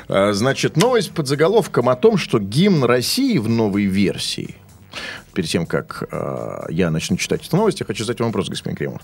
Э, 0.07 0.33
Значит, 0.33 0.77
новость 0.77 1.11
под 1.11 1.27
заголовком 1.27 1.89
о 1.89 1.95
том, 1.95 2.17
что 2.17 2.39
гимн 2.39 2.83
России 2.85 3.37
в 3.37 3.49
новой 3.49 3.85
версии 3.85 4.55
перед 5.33 5.49
тем, 5.49 5.65
как 5.65 6.03
э, 6.11 6.65
я 6.69 6.91
начну 6.91 7.17
читать 7.17 7.45
эту 7.45 7.57
новость, 7.57 7.79
я 7.79 7.85
хочу 7.85 8.03
задать 8.03 8.19
вам 8.19 8.29
вопрос, 8.29 8.49
господин 8.49 8.75
Кремов. 8.75 9.01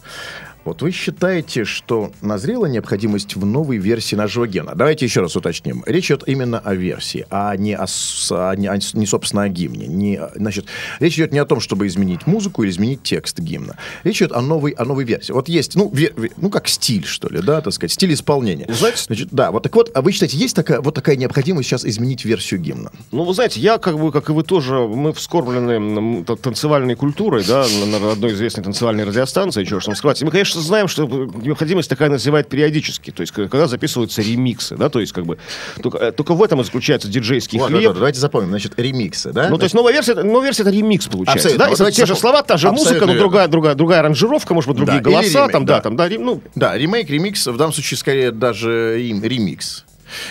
Вот 0.66 0.82
вы 0.82 0.92
считаете, 0.92 1.64
что 1.64 2.12
назрела 2.22 2.66
необходимость 2.66 3.38
в 3.38 3.46
новой 3.46 3.78
версии 3.78 4.18
нашего 4.18 4.46
гена? 4.48 4.74
Давайте 4.76 5.06
еще 5.06 5.22
раз 5.22 5.34
уточним. 5.38 5.82
Речь 5.86 6.08
идет 6.12 6.24
именно 6.28 6.60
о 6.60 6.76
версии, 6.76 7.26
а 7.30 7.56
не, 7.56 7.74
о, 7.74 7.86
а 8.32 8.54
не, 8.54 8.68
о- 8.68 8.78
не, 8.94 9.06
собственно, 9.06 9.44
о 9.44 9.48
гимне. 9.50 9.88
Не, 9.88 10.20
значит, 10.36 10.66
речь 11.00 11.14
идет 11.16 11.32
не 11.32 11.40
о 11.40 11.46
том, 11.46 11.62
чтобы 11.62 11.88
изменить 11.88 12.28
музыку 12.28 12.64
или 12.64 12.70
изменить 12.72 13.02
текст 13.02 13.40
гимна. 13.40 13.78
Речь 14.04 14.18
идет 14.22 14.34
о 14.34 14.42
новой, 14.42 14.72
о 14.72 14.84
новой 14.84 15.06
версии. 15.06 15.32
Вот 15.32 15.48
есть, 15.48 15.76
ну, 15.76 15.90
ве- 15.90 16.14
ве- 16.14 16.34
ну, 16.36 16.50
как 16.50 16.68
стиль, 16.68 17.06
что 17.06 17.30
ли, 17.30 17.42
да, 17.42 17.62
так 17.62 17.72
сказать, 17.72 17.94
стиль 17.94 18.14
исполнения. 18.14 18.66
Знаете- 18.68 19.04
Значит, 19.08 19.30
да, 19.32 19.52
вот 19.52 19.64
так 19.64 19.74
вот, 19.74 19.92
а 19.94 20.02
вы 20.02 20.12
считаете, 20.12 20.36
есть 20.38 20.54
такая, 20.56 20.82
вот 20.82 20.94
такая 20.94 21.16
необходимость 21.16 21.70
сейчас 21.70 21.86
изменить 21.86 22.26
версию 22.26 22.60
гимна? 22.60 22.92
Ну, 23.14 23.24
вы 23.24 23.34
знаете, 23.34 23.62
я, 23.62 23.78
как 23.78 23.98
бы, 23.98 24.12
как 24.12 24.28
и 24.30 24.34
вы 24.34 24.44
тоже, 24.44 24.80
мы 24.80 25.14
вскормлены 25.14 26.26
танцевальной 26.26 26.96
культурой, 26.96 27.46
да, 27.48 27.66
на, 27.86 28.00
на 28.00 28.12
одной 28.12 28.34
известной 28.34 28.66
танцевальной 28.66 29.06
радиостанции, 29.06 29.64
чего 29.64 29.80
ж 29.80 29.86
там 29.86 29.96
скрывать. 29.96 30.22
И 30.22 30.26
мы, 30.26 30.32
конечно, 30.32 30.47
знаем, 30.54 30.88
что 30.88 31.06
необходимость 31.08 31.90
такая 31.90 32.10
назревает 32.10 32.50
периодически, 32.50 33.12
то 33.12 33.22
есть, 33.22 33.34
когда 33.34 33.68
записываются 33.68 34.22
ремиксы, 34.22 34.76
да, 34.78 34.90
то 34.90 35.00
есть, 35.00 35.12
как 35.14 35.26
бы, 35.26 35.38
только, 35.82 35.98
э, 35.98 36.12
только 36.12 36.34
в 36.34 36.44
этом 36.44 36.62
и 36.62 36.64
заключается 36.64 37.08
диджейский 37.08 37.60
хлеб. 37.60 37.82
да, 37.82 37.88
да, 37.90 37.94
давайте 37.96 38.20
запомним. 38.20 38.50
Значит, 38.50 38.74
ремиксы, 38.78 39.32
да? 39.32 39.50
Ну, 39.50 39.58
то 39.58 39.64
есть 39.64 39.76
новая 39.76 39.94
версия, 39.94 40.16
новая 40.16 40.46
версия 40.46 40.64
это 40.64 40.72
ремикс 40.72 41.08
получается. 41.08 41.48
Абсолютно. 41.50 41.76
Да? 41.78 41.84
Вот 41.86 41.94
те 41.94 42.06
же 42.06 42.16
слова, 42.16 42.44
та 42.44 42.58
же 42.58 42.68
музыка, 42.72 42.82
Абсолютно 42.90 43.08
но 43.08 43.14
верно. 43.14 43.24
другая, 43.28 43.48
другая, 43.48 43.76
другая 43.76 44.00
аранжировка, 44.00 44.54
может 44.54 44.68
быть, 44.70 44.78
другие 44.78 45.02
Да, 45.02 45.10
голоса, 45.10 45.28
ремейк, 45.40 45.52
там, 45.52 45.66
да, 45.66 45.76
да. 45.76 45.82
там, 45.82 45.96
да, 45.96 46.08
рем- 46.08 46.24
ну, 46.24 46.42
Да, 46.56 46.78
ремейк, 46.78 47.10
ремикс, 47.10 47.48
в 47.48 47.58
данном 47.58 47.74
случае 47.74 47.98
скорее 47.98 48.32
даже 48.32 48.98
рем- 49.00 49.24
ремикс. 49.24 49.86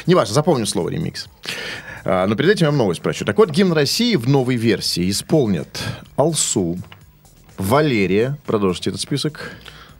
Неважно, 0.07 0.35
запомним 0.35 0.67
слово 0.67 0.89
ремикс. 0.89 1.27
А, 2.05 2.27
но 2.27 2.37
перед 2.37 2.51
этим 2.53 2.67
я 2.67 2.71
вам 2.71 2.79
новость 2.79 3.03
прочу. 3.03 3.25
Так 3.25 3.37
вот, 3.37 3.51
гимн 3.51 3.73
России 3.73 4.15
в 4.17 4.29
новой 4.29 4.57
версии 4.57 5.11
исполнят 5.11 5.83
Алсу, 6.17 6.79
Валерия, 7.59 8.39
продолжите 8.47 8.91
этот 8.91 9.01
список. 9.03 9.53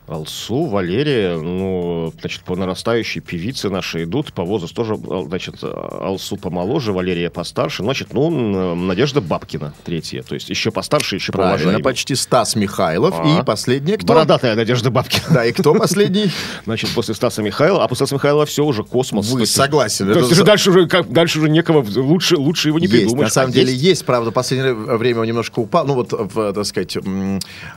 Алсу, 0.07 0.65
Валерия, 0.65 1.35
ну, 1.37 2.13
значит, 2.19 2.41
по 2.43 2.55
нарастающей 2.55 3.19
певицы 3.19 3.69
наши 3.69 4.03
идут, 4.03 4.31
по 4.31 4.43
возрасту 4.43 4.75
тоже, 4.75 4.93
а, 4.93 5.23
значит, 5.27 5.55
Алсу 5.63 6.37
помоложе, 6.37 6.93
Валерия 6.93 7.29
постарше, 7.29 7.83
значит, 7.83 8.13
ну, 8.13 8.75
Надежда 8.75 9.19
Бабкина, 9.19 9.73
третья, 9.83 10.23
то 10.23 10.35
есть 10.35 10.49
еще 10.49 10.71
постарше, 10.71 11.15
еще 11.15 11.33
Правильно, 11.33 11.79
почти 11.81 12.15
Стас 12.15 12.55
Михайлов. 12.55 13.15
А. 13.17 13.39
И 13.41 13.43
последний 13.43 13.97
кто? 13.97 14.07
Бородатая 14.07 14.55
Надежда 14.55 14.91
Бабкина. 14.91 15.23
Да, 15.29 15.45
и 15.45 15.51
кто 15.51 15.73
последний? 15.75 16.31
Значит, 16.63 16.89
после 16.95 17.13
Стаса 17.13 17.41
Михайлова, 17.41 17.83
а 17.83 17.87
после 17.89 18.05
Стаса 18.05 18.15
Михайлова 18.15 18.45
все 18.45 18.63
уже 18.63 18.83
космос. 18.83 19.29
Вы 19.29 19.45
согласен, 19.45 20.11
То 20.13 20.19
есть 20.19 20.31
уже 20.31 20.45
дальше 20.45 20.69
уже, 20.69 20.87
как, 20.87 21.11
дальше 21.11 21.39
уже 21.39 21.49
некого, 21.49 21.85
лучше, 21.97 22.37
лучше 22.37 22.69
его 22.69 22.79
не 22.79 22.85
есть, 22.87 22.97
придумаешь. 22.97 23.27
на 23.27 23.33
самом 23.33 23.49
А 23.49 23.53
деле 23.53 23.73
есть. 23.73 24.05
правда, 24.05 24.31
в 24.31 24.33
последнее 24.33 24.73
время 24.73 25.19
он 25.21 25.27
немножко 25.27 25.59
упал, 25.59 25.85
ну 25.85 25.95
вот, 25.95 26.13
в, 26.13 26.53
так 26.53 26.65
сказать, 26.65 26.97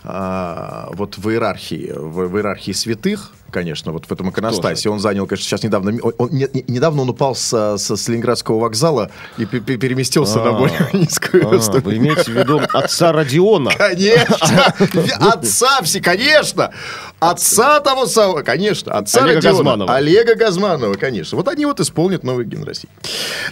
а, 0.05 0.91
вот 0.93 1.19
в 1.19 1.29
иерархии, 1.29 1.93
в, 1.95 2.20
в 2.29 2.37
иерархии 2.37 2.73
святых, 2.73 3.33
конечно, 3.51 3.93
вот 3.93 4.07
в 4.07 4.13
этом 4.13 4.31
иконостасе, 4.31 4.89
он 4.89 5.01
занял, 5.01 5.27
конечно, 5.27 5.45
сейчас 5.47 5.63
недавно, 5.63 5.93
он- 6.03 6.13
он- 6.19 6.31
не- 6.31 6.49
не- 6.53 6.65
недавно 6.69 7.03
он 7.03 7.09
упал 7.11 7.35
со- 7.35 7.77
с 7.79 8.09
Ленинградского 8.09 8.59
вокзала 8.61 9.11
и 9.39 9.45
пе- 9.47 9.61
пе- 9.61 9.77
переместился 9.77 10.39
на 10.39 10.51
А, 10.51 10.53
более 10.53 10.89
низкую 10.93 11.51
а, 11.57 11.61
ступень. 11.61 11.83
Вы 11.85 11.97
имеете 11.97 12.23
в 12.23 12.29
виду 12.29 12.61
отца 12.73 13.13
Родиона? 13.13 13.71
Конечно! 13.77 14.75
Отца 15.21 15.81
все, 15.83 16.01
конечно! 16.01 16.71
Отца 17.19 17.81
того 17.81 18.07
самого, 18.07 18.43
конечно, 18.43 18.93
отца 18.93 19.21
Олега 19.25 19.37
Родиона. 19.37 19.57
Газманова. 19.59 19.95
Олега 19.95 20.35
Газманова, 20.37 20.95
конечно. 20.95 21.37
Вот 21.37 21.49
они 21.49 21.67
вот 21.67 21.81
исполнят 21.81 22.25
новый 22.25 22.47
гимн 22.47 22.65
России. 22.65 22.89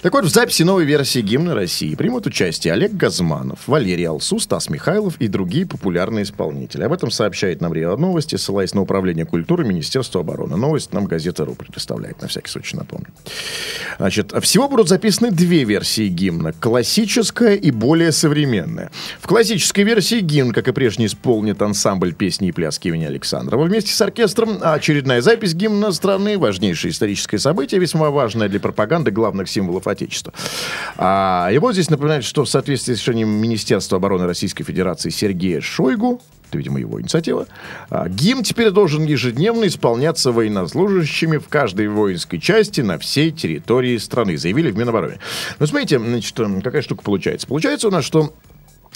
Так 0.02 0.12
вот, 0.14 0.24
в 0.24 0.28
записи 0.28 0.62
новой 0.62 0.84
версии 0.84 1.20
гимна 1.20 1.54
России 1.54 1.94
примут 1.94 2.26
участие 2.26 2.72
Олег 2.72 2.92
Газманов, 2.92 3.58
Валерий 3.66 4.06
Алсу, 4.08 4.38
Стас 4.38 4.70
Михайлов 4.70 5.16
и 5.18 5.28
другие 5.28 5.66
популярные 5.66 6.24
исполнители. 6.24 6.82
Об 6.82 6.92
этом 6.92 7.10
сообщает 7.10 7.60
нам 7.60 7.72
РИА 7.74 7.96
Новости, 7.96 8.36
ссылаясь 8.36 8.72
на 8.74 8.80
Управление 8.82 9.26
культуры 9.26 9.64
Министерства 9.64 9.87
Министерству 9.88 10.20
обороны. 10.20 10.56
Новость 10.56 10.92
нам 10.92 11.06
газета 11.06 11.46
РУ 11.46 11.54
предоставляет, 11.54 12.20
на 12.20 12.28
всякий 12.28 12.50
случай 12.50 12.76
напомню. 12.76 13.06
Значит, 13.98 14.34
всего 14.42 14.68
будут 14.68 14.88
записаны 14.88 15.30
две 15.30 15.64
версии 15.64 16.08
гимна. 16.08 16.52
Классическая 16.52 17.54
и 17.54 17.70
более 17.70 18.12
современная. 18.12 18.90
В 19.18 19.26
классической 19.26 19.84
версии 19.84 20.20
гимн, 20.20 20.52
как 20.52 20.68
и 20.68 20.72
прежде, 20.72 21.06
исполнит 21.06 21.62
ансамбль 21.62 22.12
песни 22.12 22.48
и 22.48 22.52
пляски 22.52 22.88
имени 22.88 23.06
Александрова 23.06 23.64
вместе 23.64 23.94
с 23.94 24.00
оркестром, 24.02 24.58
а 24.60 24.74
очередная 24.74 25.22
запись 25.22 25.54
гимна 25.54 25.90
страны, 25.92 26.36
важнейшее 26.36 26.90
историческое 26.90 27.38
событие, 27.38 27.80
весьма 27.80 28.10
важное 28.10 28.50
для 28.50 28.60
пропаганды 28.60 29.10
главных 29.10 29.48
символов 29.48 29.86
Отечества. 29.86 30.34
А, 30.98 31.48
и 31.50 31.56
вот 31.56 31.72
здесь 31.72 31.88
напоминает, 31.88 32.24
что 32.24 32.44
в 32.44 32.48
соответствии 32.48 32.92
с 32.92 32.98
решением 32.98 33.30
Министерства 33.30 33.96
обороны 33.96 34.26
Российской 34.26 34.64
Федерации 34.64 35.08
Сергея 35.08 35.62
Шойгу, 35.62 36.20
это, 36.48 36.58
видимо, 36.58 36.78
его 36.80 37.00
инициатива. 37.00 37.46
А, 37.90 38.08
гимн 38.08 38.42
теперь 38.42 38.70
должен 38.70 39.04
ежедневно 39.04 39.66
исполняться 39.66 40.32
военнослужащими 40.32 41.38
в 41.38 41.48
каждой 41.48 41.88
воинской 41.88 42.38
части 42.38 42.80
на 42.80 42.98
всей 42.98 43.30
территории 43.30 43.96
страны, 43.98 44.36
заявили 44.36 44.70
в 44.70 44.76
Минобороны. 44.76 45.18
Но 45.58 45.66
смотрите, 45.66 45.98
значит, 45.98 46.36
какая 46.62 46.82
штука 46.82 47.02
получается. 47.02 47.46
Получается 47.46 47.88
у 47.88 47.90
нас, 47.90 48.04
что 48.04 48.32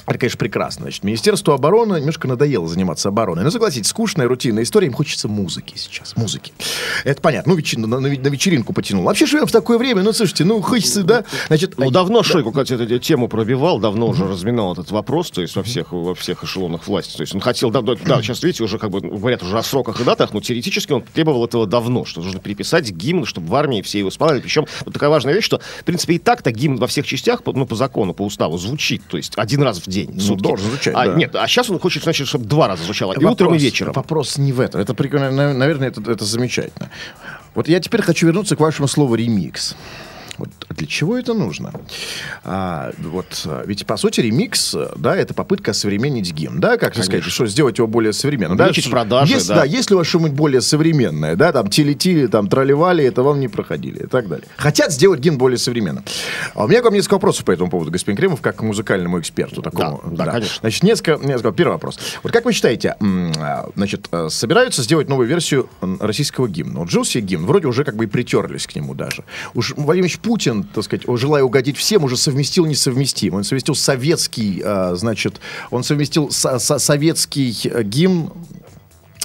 это, 0.07 0.19
конечно, 0.19 0.39
прекрасно. 0.39 0.83
Значит, 0.83 1.05
Министерству 1.05 1.53
обороны 1.53 1.99
немножко 1.99 2.29
надоело 2.29 2.69
заниматься 2.69 3.09
обороной. 3.09 3.45
Но 3.45 3.51
согласитесь, 3.51 3.89
скучная, 3.91 4.29
рутинная 4.29 4.63
история, 4.63 4.87
им 4.89 4.93
хочется 4.93 5.29
музыки 5.29 5.75
сейчас. 5.77 6.17
Музыки. 6.17 6.53
Это 7.05 7.21
понятно. 7.21 7.53
Ну, 7.53 7.57
веч... 7.57 7.75
на, 7.77 7.87
на, 7.87 8.07
вечеринку 8.07 8.73
потянул. 8.73 9.05
Вообще 9.05 9.27
живем 9.27 9.47
в 9.47 9.53
такое 9.53 9.79
время. 9.79 10.03
Ну, 10.03 10.13
слушайте, 10.13 10.45
ну, 10.45 10.61
хочется, 10.61 11.03
да? 11.03 11.25
Значит, 11.49 11.79
Ну, 11.79 11.91
давно 11.91 12.23
Шойгу, 12.23 12.51
кстати, 12.51 12.75
эту 12.75 12.99
тему 12.99 13.29
пробивал, 13.29 13.79
давно 13.79 14.09
уже 14.09 14.27
разминал 14.27 14.73
этот 14.73 14.91
вопрос, 14.91 15.31
то 15.31 15.43
есть 15.43 15.57
во 15.57 15.63
всех, 15.63 15.93
во 15.93 16.15
всех 16.15 16.45
эшелонах 16.45 16.87
власти. 16.87 17.17
То 17.17 17.23
есть 17.23 17.35
он 17.35 17.41
хотел, 17.41 17.71
да, 17.71 17.81
да, 17.83 17.95
да, 17.95 18.23
сейчас, 18.23 18.43
видите, 18.43 18.65
уже 18.65 18.79
как 18.79 18.91
бы 18.91 19.01
говорят 19.01 19.43
уже 19.43 19.59
о 19.59 19.63
сроках 19.63 20.01
и 20.01 20.05
датах, 20.05 20.33
но 20.33 20.41
теоретически 20.41 20.93
он 20.93 21.03
требовал 21.03 21.45
этого 21.45 21.67
давно, 21.67 22.05
что 22.05 22.21
нужно 22.21 22.41
переписать 22.41 22.91
гимн, 22.91 23.25
чтобы 23.25 23.49
в 23.49 23.55
армии 23.55 23.83
все 23.83 23.99
его 23.99 24.09
исполняли. 24.09 24.41
Причем 24.41 24.67
вот 24.85 24.95
такая 24.95 25.11
важная 25.11 25.35
вещь, 25.35 25.45
что, 25.45 25.61
в 25.81 25.85
принципе, 25.85 26.15
и 26.15 26.19
так-то 26.19 26.51
гимн 26.51 26.77
во 26.77 26.87
всех 26.87 27.07
частях, 27.07 27.43
ну, 27.47 27.67
по 27.67 27.75
закону, 27.75 28.15
по 28.15 28.23
уставу, 28.23 28.59
звучит. 28.59 29.03
То 29.09 29.17
есть 29.17 29.33
один 29.37 29.63
раз 29.63 29.79
в 29.79 29.89
день, 29.93 30.11
Ну, 30.15 30.21
сутки. 30.21 30.43
должен 30.43 30.67
звучать, 30.69 30.95
а, 30.97 31.07
да. 31.07 31.15
Нет, 31.15 31.35
а 31.37 31.47
сейчас 31.47 31.71
он 31.71 31.79
хочет, 31.79 32.03
значит, 32.03 32.27
чтобы 32.27 32.45
два 32.47 32.67
раза 32.69 32.83
звучало. 32.85 33.13
И 33.13 33.17
Вопрос- 33.17 33.33
утром, 33.35 33.55
и 33.55 33.59
вечером. 33.59 33.93
Вопрос 33.93 34.39
не 34.39 34.53
в 34.53 34.59
этом. 34.61 34.81
Это 34.81 34.95
прикольно, 34.95 35.31
на- 35.31 35.53
наверное, 35.55 35.89
это, 35.89 36.01
это 36.11 36.25
замечательно. 36.25 36.91
Вот 37.55 37.69
я 37.69 37.79
теперь 37.81 38.03
хочу 38.03 38.27
вернуться 38.27 38.57
к 38.57 38.61
вашему 38.61 38.89
слову 38.89 39.15
ремикс. 39.15 39.77
Вот 40.39 40.49
для 40.71 40.87
чего 40.87 41.19
это 41.19 41.35
нужно? 41.35 41.73
А, 42.45 42.93
вот, 42.99 43.43
а, 43.47 43.65
ведь, 43.67 43.87
по 43.87 43.97
сути, 43.97 44.21
ремикс, 44.21 44.75
да, 44.97 45.17
это 45.17 45.35
попытка 45.35 45.73
современнить 45.73 46.33
гимн, 46.33 46.61
да, 46.61 46.79
как 46.79 46.95
сказать, 46.95 47.11
Конечно. 47.11 47.31
что 47.31 47.47
сделать 47.47 47.79
его 47.79 47.87
более 47.87 48.13
современным. 48.13 48.57
Да, 48.57 48.65
Увеличить 48.65 48.91
продажи, 48.91 49.35
есть, 49.35 49.49
да. 49.49 49.57
да, 49.57 49.65
если 49.65 49.95
у 49.95 49.99
вас 49.99 50.07
что-нибудь 50.07 50.33
более 50.33 50.61
современное, 50.61 51.37
да, 51.37 51.53
там, 51.53 51.69
тили-тили, 51.69 52.27
там, 52.27 52.49
тролливали, 52.49 53.05
это 53.05 53.23
вам 53.23 53.41
не 53.41 53.49
проходили 53.49 54.05
и 54.05 54.07
так 54.07 54.29
далее. 54.29 54.47
Хотят 54.57 54.93
сделать 54.93 55.21
гимн 55.21 55.39
более 55.39 55.59
современным. 55.59 56.05
А 56.55 56.65
у 56.65 56.69
меня 56.69 56.81
к 56.81 56.85
вам 56.85 56.95
несколько 56.95 57.15
вопросов 57.15 57.45
по 57.45 57.51
этому 57.51 57.71
поводу, 57.71 57.91
господин 57.91 58.17
Кремов, 58.17 58.41
как 58.41 58.57
к 58.57 58.63
музыкальному 58.63 59.21
эксперту 59.21 59.63
такому. 59.63 60.03
Да, 60.07 60.25
да, 60.25 60.33
конечно. 60.33 60.57
Значит, 60.61 60.83
несколько, 60.83 61.27
несколько. 61.27 61.53
Первый 61.53 61.73
вопрос. 61.75 61.99
Вот 62.23 62.33
как 62.33 62.45
вы 62.45 62.53
считаете, 62.53 62.97
а, 63.01 63.69
значит, 63.77 64.09
э, 64.13 64.29
собираются 64.31 64.83
сделать 64.83 65.09
новую 65.09 65.29
версию 65.29 65.69
российского 66.01 66.49
гимна? 66.49 66.81
Вот 66.81 66.91
жил 66.91 67.05
себе 67.05 67.23
гимн, 67.25 67.47
вроде 67.47 67.67
уже 67.67 67.85
как 67.85 67.97
бы 67.97 68.05
и 68.05 68.07
притерлись 68.07 68.67
к 68.67 68.75
нему 68.75 68.95
даже. 68.95 69.25
Уж 69.55 69.75
Владимир 69.77 70.07
Ильич 70.07 70.19
Путин, 70.23 70.63
так 70.65 70.85
сказать, 70.85 71.05
желая 71.19 71.43
угодить 71.43 71.77
всем, 71.77 72.05
уже 72.05 72.17
совместил 72.17 72.65
несовместимое. 72.67 73.39
Он 73.39 73.45
совместил 73.45 73.75
советский, 73.75 74.63
э, 74.65 74.93
значит, 74.95 75.41
он 75.71 75.83
совместил 75.85 76.31
со- 76.31 76.59
со- 76.59 76.79
советский 76.79 77.55
э, 77.65 77.83
гимн 77.83 78.33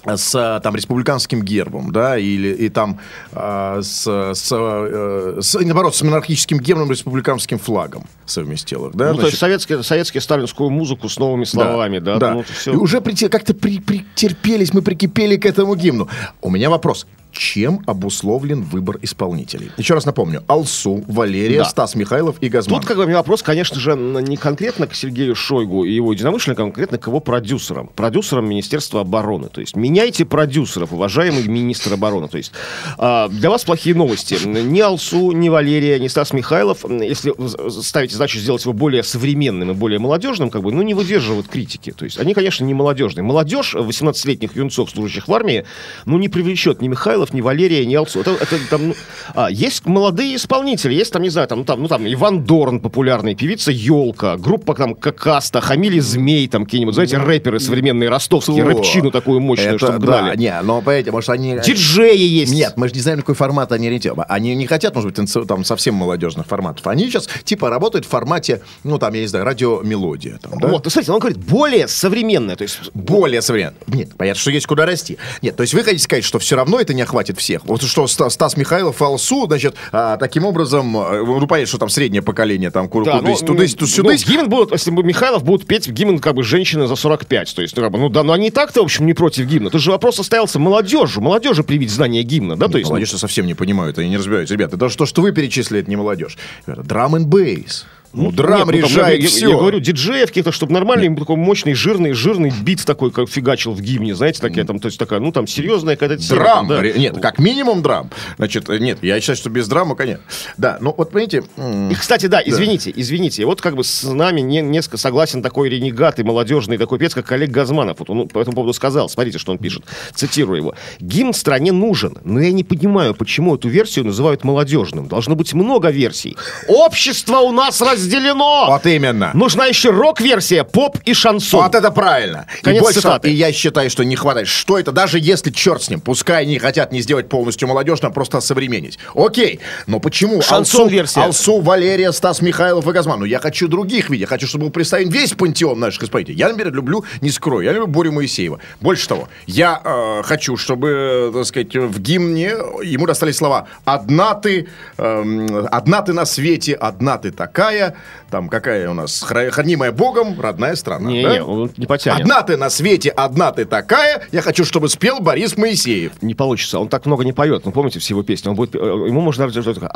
с 0.05 0.33
э, 0.35 0.61
там 0.63 0.73
республиканским 0.75 1.43
гербом, 1.43 1.91
да, 1.91 2.17
или 2.17 2.47
и 2.49 2.69
там 2.69 2.99
э, 3.33 3.79
с, 3.81 4.07
с, 4.07 4.49
э, 4.51 5.39
с- 5.41 5.59
наоборот 5.59 5.95
с 5.95 6.01
монархическим 6.01 6.59
гербом, 6.59 6.89
республиканским 6.89 7.59
флагом 7.59 8.05
совместил 8.25 8.87
их, 8.87 8.95
да. 8.95 9.07
Ну, 9.07 9.11
то 9.11 9.15
значит. 9.15 9.31
есть 9.31 9.39
советские, 9.39 9.83
советские 9.83 10.21
сталинскую 10.21 10.69
музыку 10.69 11.09
с 11.09 11.17
новыми 11.19 11.43
словами, 11.43 11.99
да? 11.99 12.17
да. 12.19 12.33
Ну, 12.35 12.39
это 12.41 12.53
всё. 12.53 12.73
И 12.73 12.75
уже 12.77 13.01
прите- 13.01 13.27
как-то 13.29 13.53
при- 13.53 13.79
претерпелись, 13.79 14.73
мы 14.73 14.81
прикипели 14.81 15.35
к 15.35 15.45
этому 15.45 15.75
гимну. 15.75 16.07
У 16.41 16.49
меня 16.49 16.69
вопрос. 16.69 17.05
Чем 17.37 17.81
обусловлен 17.85 18.63
выбор 18.63 18.97
исполнителей? 19.01 19.71
Еще 19.77 19.93
раз 19.93 20.05
напомню. 20.05 20.43
Алсу, 20.47 21.03
Валерия, 21.07 21.59
Да. 21.59 21.65
Стас 21.65 21.95
Михайлов 21.95 22.37
и 22.41 22.49
Газман. 22.49 22.79
Тут 22.79 22.87
как 22.87 22.97
бы 22.97 23.03
у 23.03 23.05
меня 23.07 23.17
вопрос, 23.17 23.43
конечно 23.43 23.79
же, 23.79 23.95
не 23.95 24.37
конкретно 24.37 24.87
к 24.87 24.95
Сергею 24.95 25.35
Шойгу 25.35 25.83
и 25.83 25.93
его 25.93 26.11
единомышленникам, 26.13 26.65
а 26.65 26.67
конкретно 26.69 26.97
к 26.97 27.07
его 27.07 27.19
продюсерам. 27.19 27.87
Продюсерам 27.95 28.49
Министерства 28.49 29.01
обороны. 29.01 29.49
То 29.49 29.61
есть 29.61 29.75
меняйте 29.75 30.25
продюсеров, 30.25 30.93
уважаемый 30.93 31.47
министр 31.47 31.93
обороны. 31.93 32.27
То 32.27 32.37
есть 32.37 32.51
а, 32.97 33.27
для 33.29 33.49
вас 33.49 33.63
плохие 33.63 33.95
новости. 33.95 34.37
Ни 34.45 34.79
Алсу, 34.79 35.31
ни 35.31 35.49
Валерия, 35.49 35.99
ни 35.99 36.07
Стас 36.07 36.33
Михайлов, 36.33 36.85
если 36.89 37.33
ставите 37.81 38.13
задачу 38.13 38.39
сделать 38.39 38.63
его 38.63 38.73
более 38.73 39.03
современным 39.03 39.71
и 39.71 39.73
более 39.73 39.99
молодежным, 39.99 40.49
как 40.49 40.63
бы, 40.63 40.71
ну, 40.71 40.81
не 40.81 40.93
выдерживают 40.93 41.47
критики. 41.47 41.91
То 41.91 42.05
есть 42.05 42.19
они, 42.19 42.33
конечно, 42.33 42.63
не 42.63 42.73
молодежные. 42.73 43.23
Молодежь 43.23 43.75
18-летних 43.75 44.55
юнцов, 44.55 44.89
служащих 44.89 45.27
в 45.27 45.33
армии, 45.33 45.65
ну, 46.05 46.17
не 46.17 46.29
привлечет 46.29 46.81
ни 46.81 46.87
Михайлов, 46.87 47.26
ни 47.33 47.41
Валерия, 47.41 47.85
ни 47.85 47.95
Алсу. 47.95 48.21
Это, 48.21 48.31
это 48.31 48.57
там, 48.69 48.89
ну, 48.89 48.95
а, 49.33 49.49
есть 49.49 49.85
молодые 49.85 50.35
исполнители, 50.35 50.93
есть 50.93 51.11
там, 51.11 51.21
не 51.21 51.29
знаю, 51.29 51.47
там, 51.47 51.59
ну, 51.59 51.65
там, 51.65 51.81
ну, 51.81 51.87
там 51.87 52.07
Иван 52.07 52.43
Дорн 52.43 52.79
популярный, 52.79 53.35
певица 53.35 53.71
Елка, 53.71 54.37
группа 54.37 54.75
там 54.75 54.95
Какаста, 54.95 55.61
Хамили 55.61 55.99
Змей, 55.99 56.47
там 56.47 56.65
какие-нибудь, 56.65 56.93
знаете, 56.93 57.17
рэперы 57.17 57.59
современные, 57.59 58.09
ростовские, 58.09 58.63
О, 58.63 58.67
рэпчину 58.67 59.11
такую 59.11 59.39
мощную, 59.39 59.75
это, 59.75 59.85
чтобы 59.85 60.05
да, 60.05 60.19
гнали. 60.19 60.37
не, 60.37 60.61
но 60.61 60.81
понимаете, 60.81 61.11
может 61.11 61.29
они... 61.29 61.59
Диджеи 61.63 62.17
есть. 62.17 62.53
Нет, 62.53 62.73
мы 62.75 62.87
же 62.87 62.93
не 62.93 63.01
знаем, 63.01 63.17
на 63.17 63.23
какой 63.23 63.35
формат 63.35 63.71
они 63.71 63.87
ориентированы. 63.87 64.25
Они 64.29 64.55
не 64.55 64.67
хотят, 64.67 64.95
может 64.95 65.11
быть, 65.11 65.47
там 65.47 65.63
совсем 65.63 65.95
молодежных 65.95 66.47
форматов. 66.47 66.85
Они 66.87 67.05
сейчас 67.09 67.27
типа 67.43 67.69
работают 67.69 68.05
в 68.05 68.09
формате, 68.09 68.61
ну 68.83 68.97
там, 68.97 69.13
я 69.13 69.21
не 69.21 69.27
знаю, 69.27 69.45
радиомелодия. 69.45 70.37
Там, 70.41 70.59
да? 70.59 70.67
Вот, 70.67 70.85
ну, 70.85 70.89
смотрите, 70.89 71.11
он 71.11 71.19
говорит, 71.19 71.37
более 71.37 71.87
современная, 71.87 72.55
то 72.55 72.63
есть 72.63 72.79
Более 72.93 73.41
современно. 73.41 73.75
Нет, 73.87 74.09
понятно, 74.17 74.39
что 74.39 74.51
есть 74.51 74.65
куда 74.65 74.85
расти. 74.85 75.17
Нет, 75.41 75.55
то 75.55 75.61
есть 75.61 75.73
вы 75.73 75.83
хотите 75.83 76.03
сказать, 76.03 76.23
что 76.23 76.39
все 76.39 76.55
равно 76.55 76.79
это 76.79 76.93
не 76.93 77.01
охватит 77.07 77.37
всех. 77.39 77.65
Вот 77.65 77.81
что 77.81 78.05
Ста- 78.07 78.29
Стас 78.29 78.57
Михайлов, 78.57 79.01
Алсу, 79.01 79.47
значит, 79.47 79.75
а, 79.91 80.17
таким 80.17 80.45
образом, 80.45 80.95
э, 80.97 81.23
ну, 81.25 81.47
понятно, 81.47 81.67
что 81.67 81.77
там 81.77 81.89
среднее 81.89 82.21
поколение, 82.21 82.69
там, 82.69 82.89
Да, 83.05 83.19
кудысь, 83.19 83.41
ну, 83.41 83.47
тудысь, 83.47 83.75
ну, 83.79 84.03
ну, 84.03 84.11
гимн 84.13 84.49
будут, 84.49 84.71
если 84.71 84.91
бы 84.91 85.03
Михайлов 85.03 85.43
будут 85.43 85.65
петь 85.65 85.87
гимн 85.87 86.19
как 86.19 86.35
бы 86.35 86.43
женщины 86.43 86.87
за 86.87 86.95
45. 86.95 87.55
То 87.55 87.61
есть, 87.61 87.75
ну, 87.75 87.83
как 87.83 87.91
бы, 87.91 87.99
ну 87.99 88.09
да, 88.09 88.23
но 88.23 88.33
они 88.33 88.47
и 88.47 88.51
так-то, 88.51 88.81
в 88.81 88.83
общем, 88.85 89.05
не 89.05 89.13
против 89.13 89.45
гимна. 89.45 89.69
Тут 89.69 89.81
же 89.81 89.91
вопрос 89.91 90.17
состоялся 90.17 90.59
молодежи. 90.59 91.21
Молодежи 91.21 91.63
привить 91.63 91.89
знание 91.89 92.23
гимна, 92.23 92.55
да? 92.57 92.67
То 92.67 92.77
есть, 92.77 92.89
ну, 92.89 92.95
Молодежь 92.95 93.11
совсем 93.11 93.45
не 93.45 93.53
понимают, 93.53 93.97
они 93.97 94.09
не 94.09 94.17
разбираются. 94.17 94.53
Ребята, 94.53 94.77
даже 94.77 94.97
то, 94.97 95.05
что 95.05 95.21
вы 95.21 95.31
перечислили, 95.31 95.81
это 95.81 95.89
не 95.89 95.95
молодежь. 95.95 96.37
Драм 96.65 97.15
and 97.15 97.25
бейс. 97.25 97.85
Ну, 98.17 98.31
драм 98.31 98.59
нет, 98.59 98.65
ну, 98.67 98.71
там, 98.81 98.89
решает 98.89 99.21
я, 99.21 99.27
все. 99.27 99.49
Я, 99.49 99.57
говорю, 99.57 99.79
диджеев 99.79 100.27
каких-то, 100.27 100.51
чтобы 100.51 100.73
нормальный, 100.73 101.15
такой 101.15 101.35
мощный, 101.35 101.73
жирный, 101.73 102.13
жирный 102.13 102.51
бит 102.61 102.85
такой, 102.85 103.11
как 103.11 103.29
фигачил 103.29 103.73
в 103.73 103.81
гимне, 103.81 104.15
знаете, 104.15 104.41
такая 104.41 104.65
там, 104.65 104.79
то 104.79 104.87
есть 104.87 104.97
такая, 104.97 105.19
ну, 105.19 105.31
там, 105.31 105.47
серьезная 105.47 105.95
какая-то 105.95 106.27
Драм. 106.29 106.67
да. 106.67 106.81
Нет, 106.81 107.19
как 107.21 107.39
минимум 107.39 107.81
драм. 107.81 108.09
Значит, 108.37 108.69
э, 108.69 108.77
нет, 108.79 108.99
я 109.01 109.19
считаю, 109.19 109.37
что 109.37 109.49
без 109.49 109.67
драма, 109.67 109.95
конечно. 109.95 110.23
Да, 110.57 110.77
ну 110.81 110.93
вот 110.97 111.11
понимаете... 111.11 111.43
И, 111.91 111.95
кстати, 111.95 112.25
да, 112.27 112.41
извините, 112.43 112.91
извините, 112.95 113.45
вот 113.45 113.61
как 113.61 113.75
бы 113.75 113.83
с 113.83 114.03
нами 114.03 114.41
не, 114.41 114.61
несколько 114.61 114.97
согласен 114.97 115.41
такой 115.41 115.69
ренегат 115.69 116.19
и 116.19 116.23
молодежный 116.23 116.77
такой 116.77 116.99
певец, 116.99 117.13
как 117.13 117.31
Олег 117.31 117.51
Газманов. 117.51 117.99
Вот 117.99 118.09
он 118.09 118.27
по 118.27 118.39
этому 118.39 118.55
поводу 118.55 118.73
сказал, 118.73 119.09
смотрите, 119.09 119.37
что 119.37 119.51
он 119.51 119.57
пишет. 119.57 119.83
Цитирую 120.13 120.57
его. 120.57 120.75
«Гимн 120.99 121.33
стране 121.33 121.71
нужен, 121.71 122.17
но 122.23 122.39
я 122.39 122.51
не 122.51 122.63
понимаю, 122.63 123.13
почему 123.13 123.55
эту 123.55 123.69
версию 123.69 124.05
называют 124.05 124.43
молодежным. 124.43 125.07
Должно 125.07 125.35
быть 125.35 125.53
много 125.53 125.89
версий. 125.89 126.35
Общество 126.67 127.37
у 127.39 127.51
нас 127.51 127.81
разделено! 128.07 128.67
Вот 128.67 128.85
именно. 128.85 129.31
Нужна 129.33 129.65
еще 129.65 129.89
рок-версия, 129.89 130.63
поп 130.63 130.97
и 131.05 131.13
шансон. 131.13 131.63
Вот 131.63 131.75
это 131.75 131.91
правильно. 131.91 132.45
Конец 132.61 132.79
и, 132.79 132.83
больше 132.83 133.01
цитаты. 133.01 133.29
и 133.29 133.33
я 133.33 133.51
считаю, 133.51 133.89
что 133.89 134.03
не 134.03 134.15
хватает. 134.15 134.47
Что 134.47 134.79
это? 134.79 134.91
Даже 134.91 135.19
если 135.19 135.51
черт 135.51 135.83
с 135.83 135.89
ним, 135.89 135.99
пускай 135.99 136.43
они 136.43 136.59
хотят 136.59 136.91
не 136.91 137.01
сделать 137.01 137.29
полностью 137.29 137.67
молодежным, 137.67 138.11
а 138.11 138.13
просто 138.13 138.37
осовременить. 138.37 138.99
Окей, 139.15 139.59
но 139.85 139.99
почему? 139.99 140.41
Шансон-версия. 140.41 141.21
Алсу, 141.21 141.53
Алсу, 141.53 141.61
Валерия, 141.61 142.11
Стас 142.11 142.41
Михайлов 142.41 142.87
и 142.87 142.91
Газман. 142.91 143.19
Ну, 143.19 143.25
я 143.25 143.39
хочу 143.39 143.67
других 143.67 144.09
видеть. 144.09 144.21
Я 144.21 144.27
хочу, 144.27 144.47
чтобы 144.47 144.65
был 144.65 144.71
представлен 144.71 145.09
весь 145.09 145.33
пантеон 145.33 145.79
наших 145.79 146.03
исполнителей. 146.03 146.37
Я, 146.37 146.49
например, 146.49 146.73
люблю, 146.73 147.03
не 147.21 147.29
скрою, 147.29 147.65
я 147.65 147.73
люблю 147.73 147.87
Борю 147.87 148.11
Моисеева. 148.11 148.59
Больше 148.81 149.07
того, 149.07 149.29
я 149.45 149.81
э, 149.83 150.23
хочу, 150.23 150.57
чтобы, 150.57 151.31
так 151.33 151.45
сказать, 151.45 151.75
в 151.75 151.99
гимне 151.99 152.51
ему 152.83 153.05
достались 153.05 153.37
слова 153.37 153.67
«Одна 153.85 154.33
ты, 154.33 154.67
эм, 154.97 155.67
одна 155.71 156.01
ты 156.01 156.13
на 156.13 156.25
свете, 156.25 156.73
одна 156.73 157.17
ты 157.17 157.31
такая». 157.31 157.86
Там 158.29 158.49
какая 158.49 158.89
у 158.89 158.93
нас? 158.93 159.23
«Хра- 159.23 159.49
«Хранимая 159.49 159.91
Богом, 159.91 160.39
родная 160.39 160.75
страна». 160.75 161.09
Не, 161.09 161.23
да? 161.23 161.37
не, 161.39 161.69
не 161.77 161.85
потянет. 161.85 162.21
Одна 162.21 162.41
ты 162.43 162.57
на 162.57 162.69
свете, 162.69 163.09
одна 163.09 163.51
ты 163.51 163.65
такая. 163.65 164.23
Я 164.31 164.41
хочу, 164.41 164.65
чтобы 164.65 164.89
спел 164.89 165.19
Борис 165.19 165.57
Моисеев. 165.57 166.21
Не 166.21 166.33
получится. 166.35 166.79
Он 166.79 166.87
так 166.89 167.05
много 167.05 167.23
не 167.23 167.33
поет. 167.33 167.65
Ну, 167.65 167.71
помните 167.71 167.99
все 167.99 168.13
его 168.13 168.23
песни? 168.23 168.49
Он 168.49 168.55
будет, 168.55 168.75
э, 168.75 168.77
ему 168.77 169.21
можно 169.21 169.47
даже 169.47 169.63
только 169.63 169.87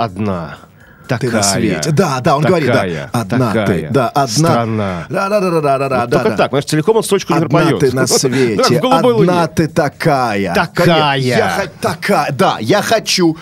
одна. 1.16 1.18
ты 1.20 1.26
на 1.36 1.42
Такая. 1.42 1.60
свете. 1.60 1.92
Да, 1.92 2.20
да, 2.22 2.38
он 2.38 2.44
говорит, 2.44 2.68
Такая. 2.68 3.10
да. 3.14 3.20
Одна 3.22 3.48
Такая. 3.54 3.68
ты, 3.68 3.88
да, 3.92 4.10
одна. 4.10 4.28
Страна. 4.28 5.06
Да, 5.10 5.30
да, 5.30 5.40
да, 5.40 5.50
да, 5.50 5.62
да, 5.62 5.78
да, 5.78 5.90
да. 5.90 6.08
Только 6.08 6.30
да. 6.32 6.38
так, 6.38 6.52
понимаешь, 6.52 6.66
целиком 6.66 6.98
он 6.98 7.04
строчку 7.04 7.34
Одна 7.34 7.48
пропоет. 7.48 7.80
ты 7.80 7.96
на 7.96 8.08
свете, 8.08 8.78
одна 8.84 9.48
ты 9.48 9.68
такая. 9.68 10.54
Такая. 10.54 11.18
Я 11.20 11.68
такая, 11.80 12.32
да, 12.32 12.58
я 12.60 12.82
хочу. 12.82 13.38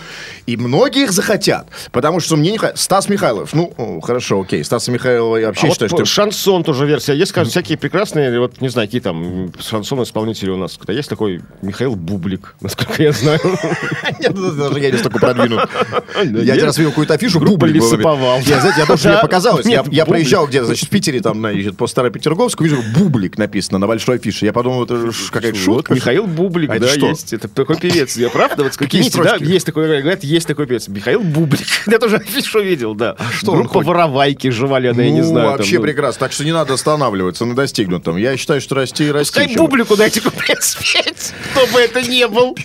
И 0.46 0.56
многие 0.56 1.04
их 1.04 1.12
захотят. 1.12 1.68
Потому 1.92 2.18
что 2.18 2.36
мне 2.36 2.50
не 2.50 2.58
Стас 2.74 3.08
Михайлов, 3.08 3.54
ну, 3.54 4.00
хорошо, 4.00 4.40
окей. 4.40 4.64
Стаса 4.64 4.90
Михайлова 4.90 5.36
я 5.36 5.46
вообще 5.46 5.68
А 5.68 5.70
считаю, 5.70 5.90
вот 5.90 5.98
что... 5.98 6.04
шансон 6.06 6.64
тоже 6.64 6.86
версия. 6.86 7.14
Есть, 7.14 7.30
скажем, 7.30 7.50
всякие 7.50 7.78
прекрасные, 7.78 8.38
вот 8.40 8.60
не 8.60 8.68
знаю, 8.68 8.88
какие 8.88 9.00
там 9.00 9.52
шансон-исполнители 9.60 10.50
у 10.50 10.56
нас. 10.56 10.78
Есть 10.88 11.08
такой 11.08 11.40
Михаил 11.62 11.94
Бублик, 11.94 12.56
насколько 12.60 13.00
я 13.00 13.12
знаю. 13.12 13.38
Нет, 14.18 14.32
ну, 14.34 14.50
даже 14.50 14.80
я 14.80 14.90
не 14.90 14.98
столько 14.98 15.20
продвинут. 15.20 15.68
Я 16.24 16.54
один 16.54 16.64
раз 16.66 16.78
видел 16.78 16.90
какую-то 16.90 17.14
афишу, 17.14 17.38
бублик 17.60 17.80
был. 17.82 17.92
Лесоповал. 17.92 18.38
Я, 18.40 18.60
знаете, 18.60 18.80
я 18.80 18.86
тоже 18.86 19.08
мне 19.08 19.16
Да. 19.16 19.20
показалось. 19.22 19.66
Я, 19.66 19.70
Нет, 19.70 19.86
я 19.92 20.04
бублик. 20.04 20.06
проезжал 20.06 20.46
где-то, 20.46 20.66
значит, 20.66 20.86
в 20.86 20.90
Питере, 20.90 21.20
там, 21.20 21.38
значит, 21.38 21.76
по 21.76 21.86
Старопетерговску, 21.86 22.64
вижу, 22.64 22.82
бублик 22.96 23.38
написано 23.38 23.78
на 23.78 23.86
большой 23.86 24.16
афише. 24.16 24.44
Я 24.46 24.52
подумал, 24.52 24.84
это 24.84 25.10
какая-то 25.30 25.58
шутка. 25.58 25.94
Михаил 25.94 26.26
Бублик, 26.26 26.70
А 26.70 26.78
да, 26.78 26.88
что? 26.88 27.08
есть. 27.08 27.32
Это 27.32 27.48
такой 27.48 27.76
певец. 27.76 28.16
Я 28.16 28.30
прав? 28.30 28.56
Да, 28.56 28.64
вот 28.64 28.76
Какие 28.76 29.00
да, 29.10 29.36
есть 29.40 29.66
такой, 29.66 30.00
говорят, 30.00 30.24
есть 30.24 30.46
такой 30.46 30.66
певец. 30.66 30.88
Михаил 30.88 31.20
Бублик. 31.20 31.66
Я 31.86 31.98
тоже 31.98 32.16
афишу 32.16 32.60
видел, 32.60 32.94
да. 32.94 33.16
А 33.18 33.30
что 33.32 33.52
Группа? 33.52 33.80
Воровайки, 33.80 34.48
Жевалена, 34.50 35.00
я 35.02 35.10
не 35.10 35.20
Ну, 35.20 35.26
знаю. 35.26 35.50
вообще 35.50 35.76
ну. 35.76 35.82
прекрасно. 35.82 36.20
Так 36.20 36.32
что 36.32 36.44
не 36.44 36.52
надо 36.52 36.74
останавливаться 36.74 37.44
на 37.44 37.54
достигнутом. 37.54 38.16
Я 38.16 38.36
считаю, 38.36 38.60
что 38.60 38.74
расти 38.74 39.04
и 39.08 39.10
расти. 39.10 39.38
Пускай 39.40 39.56
Бублику 39.56 39.96
дайте 39.96 40.20
куплет 40.20 40.62
спеть, 40.62 41.32
кто 41.52 41.66
бы 41.66 41.80
это 41.80 42.02
ни 42.02 42.24
был. 42.24 42.56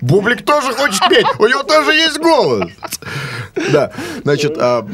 Бублик 0.00 0.44
тоже 0.44 0.72
хочет 0.72 1.00
петь. 1.08 1.26
У 1.38 1.46
него 1.46 1.62
тоже 1.62 1.94
есть 1.94 2.18
голос. 2.18 2.70
Да, 3.72 3.92
значит, 4.22 4.56
а, 4.58 4.86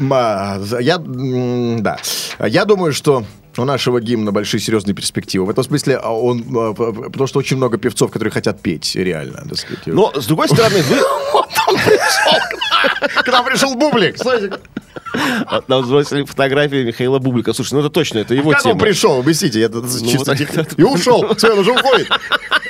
я, 0.79 0.97
да, 0.97 1.97
я 2.39 2.65
думаю, 2.65 2.93
что 2.93 3.25
у 3.57 3.65
нашего 3.65 4.01
гимна 4.01 4.31
большие 4.31 4.59
серьезные 4.59 4.93
перспективы. 4.93 5.45
В 5.45 5.49
этом 5.49 5.63
смысле 5.63 5.99
а, 6.01 6.11
он, 6.11 6.45
а, 6.55 6.73
потому 6.73 7.27
что 7.27 7.39
очень 7.39 7.57
много 7.57 7.77
певцов, 7.77 8.11
которые 8.11 8.31
хотят 8.31 8.61
петь, 8.61 8.95
реально, 8.95 9.45
так 9.47 9.57
сказать. 9.57 9.87
Но, 9.87 10.11
с 10.13 10.25
другой 10.25 10.47
стороны, 10.47 10.81
вы... 10.83 10.95
к 13.23 13.27
нам 13.27 13.45
пришел 13.45 13.75
Бублик. 13.75 14.17
Нам 15.67 15.85
сбросили 15.85 16.23
фотографии 16.23 16.83
Михаила 16.83 17.19
Бублика. 17.19 17.53
Слушай, 17.53 17.73
ну 17.75 17.79
это 17.81 17.89
точно, 17.89 18.19
это 18.19 18.33
его 18.33 18.49
он 18.49 18.55
тема. 18.57 18.79
пришел? 18.79 19.19
Объясните, 19.19 19.59
я 19.59 19.69
тут 19.69 19.85
чисто... 19.89 20.33
И 20.77 20.83
ушел. 20.83 21.35
Все, 21.35 21.51
он 21.53 21.59
уже 21.59 21.71
уходит. 21.71 22.07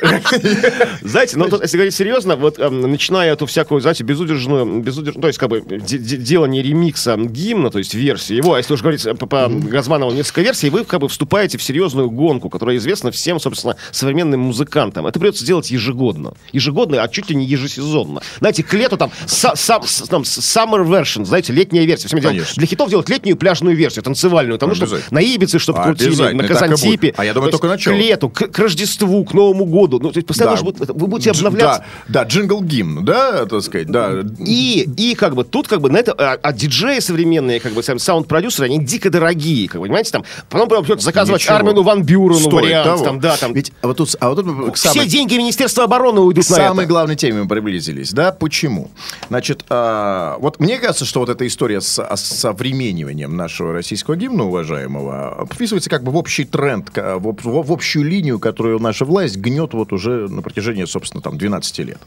Знаете, 1.02 1.38
ну, 1.38 1.48
если 1.62 1.78
говорить 1.78 1.96
серьезно, 1.96 2.36
вот 2.36 2.60
эм, 2.60 2.82
начиная 2.82 3.34
эту 3.34 3.46
всякую, 3.46 3.82
знаете, 3.82 4.04
безудержную, 4.04 4.82
безудержную, 4.82 5.22
то 5.22 5.28
есть, 5.28 5.40
как 5.40 5.50
бы, 5.50 5.62
де- 5.62 5.98
де- 5.98 6.18
делание 6.18 6.62
ремикса 6.62 7.16
гимна, 7.18 7.72
то 7.72 7.80
есть 7.80 7.94
версии 7.94 8.36
его, 8.36 8.54
а 8.54 8.58
если 8.58 8.74
уж 8.74 8.82
говорить 8.82 9.04
по, 9.20 9.26
по 9.26 9.48
Газманову 9.50 10.12
несколько 10.12 10.42
версий, 10.42 10.70
вы 10.70 10.84
как 10.84 11.00
бы 11.00 11.08
вступаете 11.08 11.58
в 11.58 11.64
серьезную 11.64 12.10
гонку, 12.10 12.50
которая 12.50 12.78
известна 12.78 13.12
всем, 13.12 13.40
собственно, 13.40 13.78
современным 13.92 14.42
музыкантам. 14.42 15.08
Это 15.08 15.20
придется 15.20 15.46
делать 15.46 15.72
ежегодно. 15.72 16.34
Ежегодно, 16.52 17.02
а 17.02 17.08
чуть 17.08 17.30
ли 17.30 17.36
не 17.36 17.46
ежесезонно. 17.46 18.22
Знаете, 18.40 18.64
к 18.64 18.74
лету 18.74 18.98
там, 18.98 19.12
там 19.42 19.82
summer 19.82 20.86
version, 20.86 21.26
знаете, 21.26 21.54
летняя 21.54 21.86
версия. 21.86 22.08
Всем 22.08 22.20
Конечно. 22.36 22.60
для 22.60 22.68
хитов 22.68 22.90
делать 22.90 23.10
летнюю 23.10 23.38
пляжную 23.38 23.76
версию, 23.76 24.04
танцевальную. 24.04 24.60
Ну, 24.62 24.74
чтобы 24.74 24.96
Обязательно. 24.96 25.20
на 25.20 25.24
Ибице, 25.24 25.60
чтобы 25.60 25.84
крутили, 25.84 26.34
на. 26.34 26.48
Казантипе. 26.48 27.14
А 27.18 27.26
я 27.26 27.34
думаю, 27.34 27.52
только 27.52 27.68
начало. 27.68 27.94
К 27.94 27.98
лету, 27.98 28.30
к, 28.30 28.58
Рождеству, 28.58 29.24
к 29.26 29.34
Новому 29.34 29.66
году. 29.66 30.00
Ну, 30.00 30.12
то 30.12 30.18
есть 30.18 30.28
постоянно 30.28 30.58
вы 30.62 31.08
будете 31.08 31.32
обновляться. 31.32 31.86
Да, 32.08 32.24
джингл 32.24 32.62
гимн, 32.62 33.04
да, 33.04 33.46
так 33.46 33.62
сказать, 33.64 33.88
да. 33.88 34.24
И, 34.40 34.88
и 34.98 35.16
как 35.16 35.36
бы 35.36 35.44
тут 35.44 35.68
как 35.68 35.82
бы 35.82 35.90
на 35.90 35.98
это, 35.98 36.14
а, 36.14 36.38
а 36.42 36.54
диджеи 36.54 37.00
современные, 37.00 37.60
как 37.60 37.74
бы 37.74 37.84
сам 37.84 38.00
саунд-продюсеры, 38.00 38.66
они 38.66 38.84
дико 38.84 39.10
дорогие, 39.10 39.68
как 39.68 39.80
бы, 39.82 39.88
понимаете, 39.88 40.12
там, 40.12 40.24
потом 40.50 40.68
придется 40.84 41.06
заказывать 41.06 41.42
Ничего. 41.42 41.56
Армину 41.56 41.84
Ван 41.84 42.04
Бюрену 42.04 42.40
Стоит 42.40 42.54
вариант, 42.54 42.86
того. 42.86 43.04
там, 43.04 43.20
да, 43.20 43.38
там. 43.38 43.54
Ведь 43.54 43.72
а 43.82 43.88
вот 43.88 43.98
тут, 43.98 44.16
а 44.20 44.30
вот 44.30 44.36
тут 44.44 44.78
все 44.78 44.90
самой- 44.90 45.08
деньги 45.08 45.36
Министерства 45.36 45.84
обороны 45.84 46.22
уйдут 46.22 46.50
на 46.50 46.56
самой 46.56 46.86
главной 46.86 47.16
теме 47.16 47.44
мы 47.44 47.48
приблизились, 47.48 48.12
да? 48.12 48.32
Почему? 48.32 48.92
Значит, 49.30 49.66
а, 49.70 50.38
вот 50.40 50.60
мне 50.60 50.78
кажется, 50.78 51.06
что 51.06 51.20
вот 51.20 51.30
эта 51.30 51.46
история 51.48 51.82
с 51.82 52.00
современниванием 52.16 53.36
нашего 53.36 53.74
российского 53.74 54.16
гимна, 54.16 54.46
уважаемого, 54.46 55.48
вписывается 55.52 55.90
как 55.90 56.04
бы 56.04 56.12
в 56.12 56.18
общий 56.18 56.46
тренд, 56.46 56.90
в, 56.96 57.36
в 57.44 57.72
общую 57.72 58.06
линию, 58.06 58.40
которую 58.40 58.80
наша 58.80 59.06
власть 59.06 59.38
гнет 59.38 59.74
вот 59.74 59.94
уже 59.94 60.28
на 60.28 60.42
протяжении, 60.42 60.86
собственно, 60.86 61.22
там 61.22 61.38
12 61.38 61.80
лет. 61.80 62.00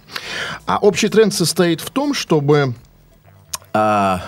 А 0.66 0.78
общий 0.78 1.08
тренд 1.08 1.34
состоит 1.34 1.80
в 1.80 1.90
том, 1.90 2.14
чтобы 2.14 2.74
а, 3.72 4.22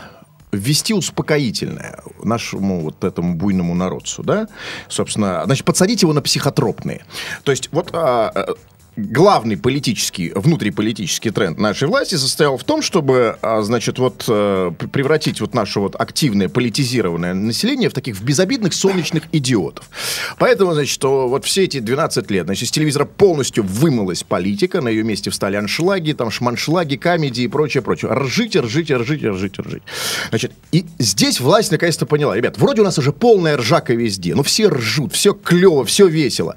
ввести 0.53 0.95
успокоительное 0.95 2.01
нашему 2.23 2.81
вот 2.81 3.05
этому 3.05 3.35
буйному 3.35 3.75
народцу, 3.75 4.23
да, 4.23 4.49
собственно, 4.89 5.43
значит, 5.45 5.65
подсадить 5.65 6.03
его 6.03 6.13
на 6.13 6.23
психотропные. 6.23 7.05
То 7.45 7.53
есть 7.53 7.69
вот 7.73 7.91
а, 7.93 8.55
главный 9.09 9.57
политический, 9.57 10.33
внутриполитический 10.35 11.31
тренд 11.31 11.59
нашей 11.59 11.89
власти 11.89 12.17
состоял 12.17 12.57
в 12.57 12.65
том, 12.65 12.83
чтобы, 12.83 13.37
а, 13.43 13.63
значит, 13.63 13.99
вот 13.99 14.25
э, 14.29 14.73
превратить 14.93 15.41
вот 15.41 15.55
наше 15.55 15.81
вот 15.81 15.97
активное 15.99 16.49
политизированное 16.49 17.35
население 17.35 17.89
в 17.89 17.93
таких 17.93 18.17
в 18.17 18.25
безобидных 18.25 18.75
солнечных 18.75 19.25
идиотов. 19.33 19.89
Поэтому, 20.39 20.75
значит, 20.75 20.93
что 20.93 21.29
вот 21.29 21.45
все 21.45 21.65
эти 21.65 21.79
12 21.79 22.31
лет, 22.31 22.47
значит, 22.47 22.69
с 22.69 22.73
телевизора 22.73 23.05
полностью 23.05 23.65
вымылась 23.65 24.23
политика, 24.23 24.81
на 24.81 24.89
ее 24.89 25.03
месте 25.03 25.31
встали 25.31 25.57
аншлаги, 25.57 26.13
там 26.13 26.31
шманшлаги, 26.31 26.97
камеди 26.97 27.43
и 27.43 27.49
прочее, 27.49 27.83
прочее. 27.83 28.13
Ржите, 28.13 28.61
ржите, 28.61 28.97
ржите, 28.97 29.31
ржите, 29.31 29.63
ржите. 29.63 29.83
Значит, 30.29 30.53
и 30.73 30.85
здесь 30.99 31.41
власть 31.41 31.71
наконец-то 31.71 32.07
поняла, 32.07 32.37
ребят, 32.37 32.59
вроде 32.59 32.83
у 32.83 32.85
нас 32.85 32.99
уже 32.99 33.13
полная 33.13 33.57
ржака 33.57 33.95
везде, 33.95 34.35
но 34.35 34.43
все 34.43 34.69
ржут, 34.69 35.13
все 35.15 35.33
клево, 35.33 35.85
все 35.85 36.07
весело. 36.07 36.57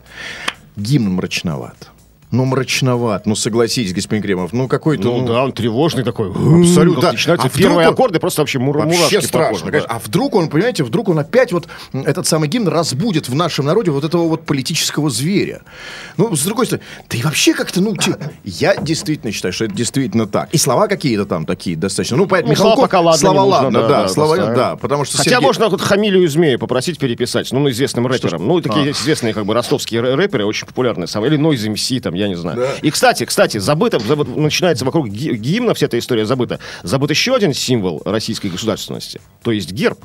Гимн 0.76 1.14
мрачноват. 1.14 1.93
Ну, 2.34 2.46
мрачноват. 2.46 3.28
Ну, 3.28 3.36
согласитесь, 3.36 3.94
господин 3.94 4.24
Кремов. 4.24 4.54
Ну, 4.54 4.68
какой-то... 4.68 5.04
Ну, 5.04 5.18
ну, 5.22 5.28
да, 5.28 5.44
он 5.44 5.52
тревожный 5.54 6.04
такой. 6.04 6.32
Абсолютно. 6.32 7.02
Как 7.04 7.12
Начинаются 7.14 7.48
А 7.48 7.50
первые 7.56 7.88
он- 7.88 7.94
аккорды, 7.94 8.20
просто 8.20 8.42
вообще 8.42 8.58
мур- 8.58 8.76
Вообще 8.80 9.22
страшно, 9.22 9.68
конечно. 9.70 9.88
да. 9.88 9.96
А 9.96 10.00
вдруг 10.00 10.34
он, 10.34 10.50
понимаете, 10.50 10.84
вдруг 10.84 11.10
он 11.10 11.20
опять 11.20 11.52
вот 11.52 11.68
этот 11.94 12.26
самый 12.26 12.50
гимн 12.50 12.68
разбудит 12.70 13.30
в 13.30 13.36
нашем 13.36 13.66
народе 13.68 13.92
вот 13.92 14.04
этого 14.04 14.28
вот 14.28 14.48
политического 14.48 15.12
зверя. 15.12 15.62
Ну, 16.18 16.36
с 16.36 16.44
другой 16.44 16.66
стороны, 16.66 16.84
да 17.08 17.18
и 17.20 17.22
вообще 17.22 17.54
как-то, 17.54 17.82
ну, 17.82 17.96
я 18.44 18.78
действительно 18.78 19.32
считаю, 19.32 19.54
что 19.54 19.66
это 19.66 19.76
действительно 19.76 20.26
так. 20.26 20.50
И 20.54 20.58
слова 20.58 20.88
какие-то 20.88 21.26
там 21.26 21.46
такие 21.46 21.76
достаточно. 21.78 22.18
Ну, 22.18 22.26
поэт 22.26 22.46
Ну, 22.46 22.52
Михалков, 22.52 22.74
слова 22.74 22.88
пока 22.88 23.00
ладно, 23.00 23.20
слова 23.20 23.42
нужно, 23.42 23.54
ладно, 23.54 23.80
да, 23.82 23.88
да, 23.88 24.02
да, 24.04 24.08
слова, 24.10 24.38
да. 24.38 24.54
да, 24.56 24.76
потому 24.76 25.06
что 25.06 25.18
Хотя 25.20 25.30
Сергей- 25.30 25.44
можно 25.44 25.70
вот 25.70 25.82
Хамилию 25.82 26.28
Змею 26.28 26.58
попросить 26.58 26.98
переписать, 26.98 27.52
ну, 27.52 27.60
ну, 27.60 27.70
известным 27.70 28.08
рэперам. 28.08 28.48
Ну, 28.48 28.58
и 28.58 28.64
такие 28.64 28.90
известные, 28.90 29.36
как 29.36 29.46
бы, 29.46 29.54
ростовские 29.54 30.02
рэ- 30.02 30.16
рэперы, 30.16 30.46
очень 30.48 30.66
популярные. 30.66 31.06
Или 31.06 31.38
Noise 31.38 31.68
MC, 31.74 32.00
там, 32.02 32.16
я 32.24 32.30
не 32.30 32.36
знаю. 32.36 32.68
И, 32.82 32.90
кстати, 32.92 33.26
кстати, 33.26 33.58
забыто, 33.58 34.00
забыто, 34.00 34.32
начинается 34.32 34.86
вокруг 34.86 35.08
ги- 35.10 35.34
гимна, 35.36 35.74
вся 35.74 35.86
эта 35.86 35.98
история 36.00 36.26
забыта. 36.26 36.60
Забыт 36.84 37.10
еще 37.12 37.36
один 37.36 37.54
символ 37.54 38.02
российской 38.06 38.48
государственности, 38.48 39.22
то 39.44 39.52
есть 39.52 39.72
герб. 39.72 40.00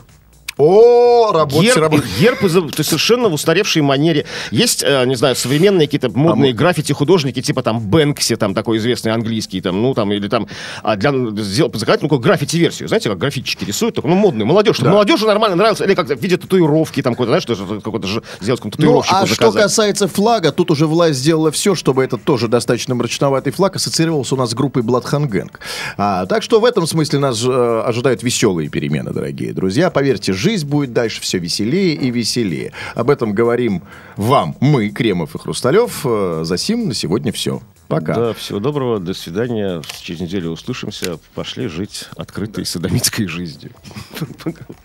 О, 0.58 1.30
работать, 1.32 1.62
Герб, 1.62 1.78
работать. 1.78 2.06
герб 2.18 2.40
то 2.40 2.46
есть 2.46 2.90
совершенно 2.90 3.28
в 3.28 3.34
устаревшей 3.34 3.80
манере. 3.80 4.26
Есть, 4.50 4.82
э, 4.82 5.04
не 5.06 5.14
знаю, 5.14 5.36
современные 5.36 5.86
какие-то 5.86 6.10
модные 6.10 6.52
граффити-художники, 6.52 7.40
типа 7.40 7.62
там 7.62 7.80
Бэнкси, 7.80 8.34
там 8.36 8.54
такой 8.54 8.78
известный 8.78 9.12
английский, 9.12 9.60
там, 9.60 9.80
ну, 9.80 9.94
там, 9.94 10.12
или 10.12 10.26
там, 10.26 10.48
а 10.82 10.96
для, 10.96 11.12
сделать, 11.42 11.76
заказать, 11.76 12.02
ну, 12.02 12.08
граффити-версию, 12.08 12.88
знаете, 12.88 13.08
как 13.08 13.18
граффитчики 13.18 13.64
рисуют, 13.64 13.94
только, 13.94 14.08
ну, 14.08 14.16
модную, 14.16 14.46
молодежь, 14.46 14.76
чтобы 14.76 14.90
молодежи 14.90 15.26
нормально 15.26 15.56
нравится, 15.56 15.84
или 15.84 15.94
как-то 15.94 16.16
в 16.16 16.20
виде 16.20 16.36
татуировки, 16.36 17.02
там, 17.02 17.14
какой-то, 17.14 17.30
знаешь, 17.30 17.44
что 17.44 17.54
же 17.54 17.80
какой-то 17.80 18.08
же 18.08 18.22
сделать 18.40 18.60
какому-то 18.60 18.80
Ну, 18.80 18.86
татуировщику 18.86 19.16
а 19.16 19.26
что 19.26 19.34
заказать. 19.36 19.62
касается 19.62 20.08
флага, 20.08 20.50
тут 20.50 20.72
уже 20.72 20.86
власть 20.88 21.20
сделала 21.20 21.52
все, 21.52 21.76
чтобы 21.76 22.02
этот 22.02 22.24
тоже 22.24 22.48
достаточно 22.48 22.96
мрачноватый 22.96 23.52
флаг 23.52 23.76
ассоциировался 23.76 24.34
у 24.34 24.38
нас 24.38 24.50
с 24.50 24.54
группой 24.54 24.82
Bloodhound 24.82 25.28
Gang. 25.28 25.50
А, 25.96 26.26
так 26.26 26.42
что 26.42 26.58
в 26.58 26.64
этом 26.64 26.86
смысле 26.88 27.20
нас 27.20 27.44
э, 27.44 27.82
ожидают 27.86 28.24
веселые 28.24 28.68
перемены, 28.68 29.12
дорогие 29.12 29.52
друзья. 29.52 29.90
Поверьте, 29.90 30.32
жизнь 30.32 30.47
будет 30.64 30.92
дальше 30.92 31.20
все 31.20 31.38
веселее 31.38 31.94
и 31.94 32.10
веселее. 32.10 32.72
Об 32.94 33.10
этом 33.10 33.32
говорим 33.32 33.82
вам, 34.16 34.56
мы, 34.60 34.90
Кремов 34.90 35.34
и 35.34 35.38
Хрусталев. 35.38 36.02
Э, 36.04 36.42
За 36.44 36.56
сим 36.56 36.88
на 36.88 36.94
сегодня 36.94 37.32
все. 37.32 37.60
Пока. 37.88 38.14
Да, 38.14 38.34
всего 38.34 38.60
доброго, 38.60 39.00
до 39.00 39.14
свидания, 39.14 39.82
через 40.02 40.20
неделю 40.20 40.50
услышимся, 40.50 41.18
пошли 41.34 41.68
жить 41.68 42.06
открытой 42.16 42.66
садомитской 42.66 43.26
жизнью. 43.26 43.72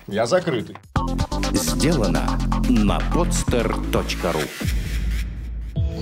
Я 0.07 0.25
закрытый. 0.25 0.77
Сделано 1.51 2.39
на 2.69 2.99
podster.ru 3.13 4.47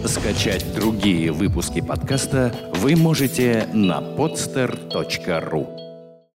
Скачать 0.05 0.73
другие 0.75 1.31
выпуски 1.31 1.81
подкаста 1.81 2.53
вы 2.75 2.95
можете 2.95 3.67
на 3.73 3.99
podster.ru 3.99 5.80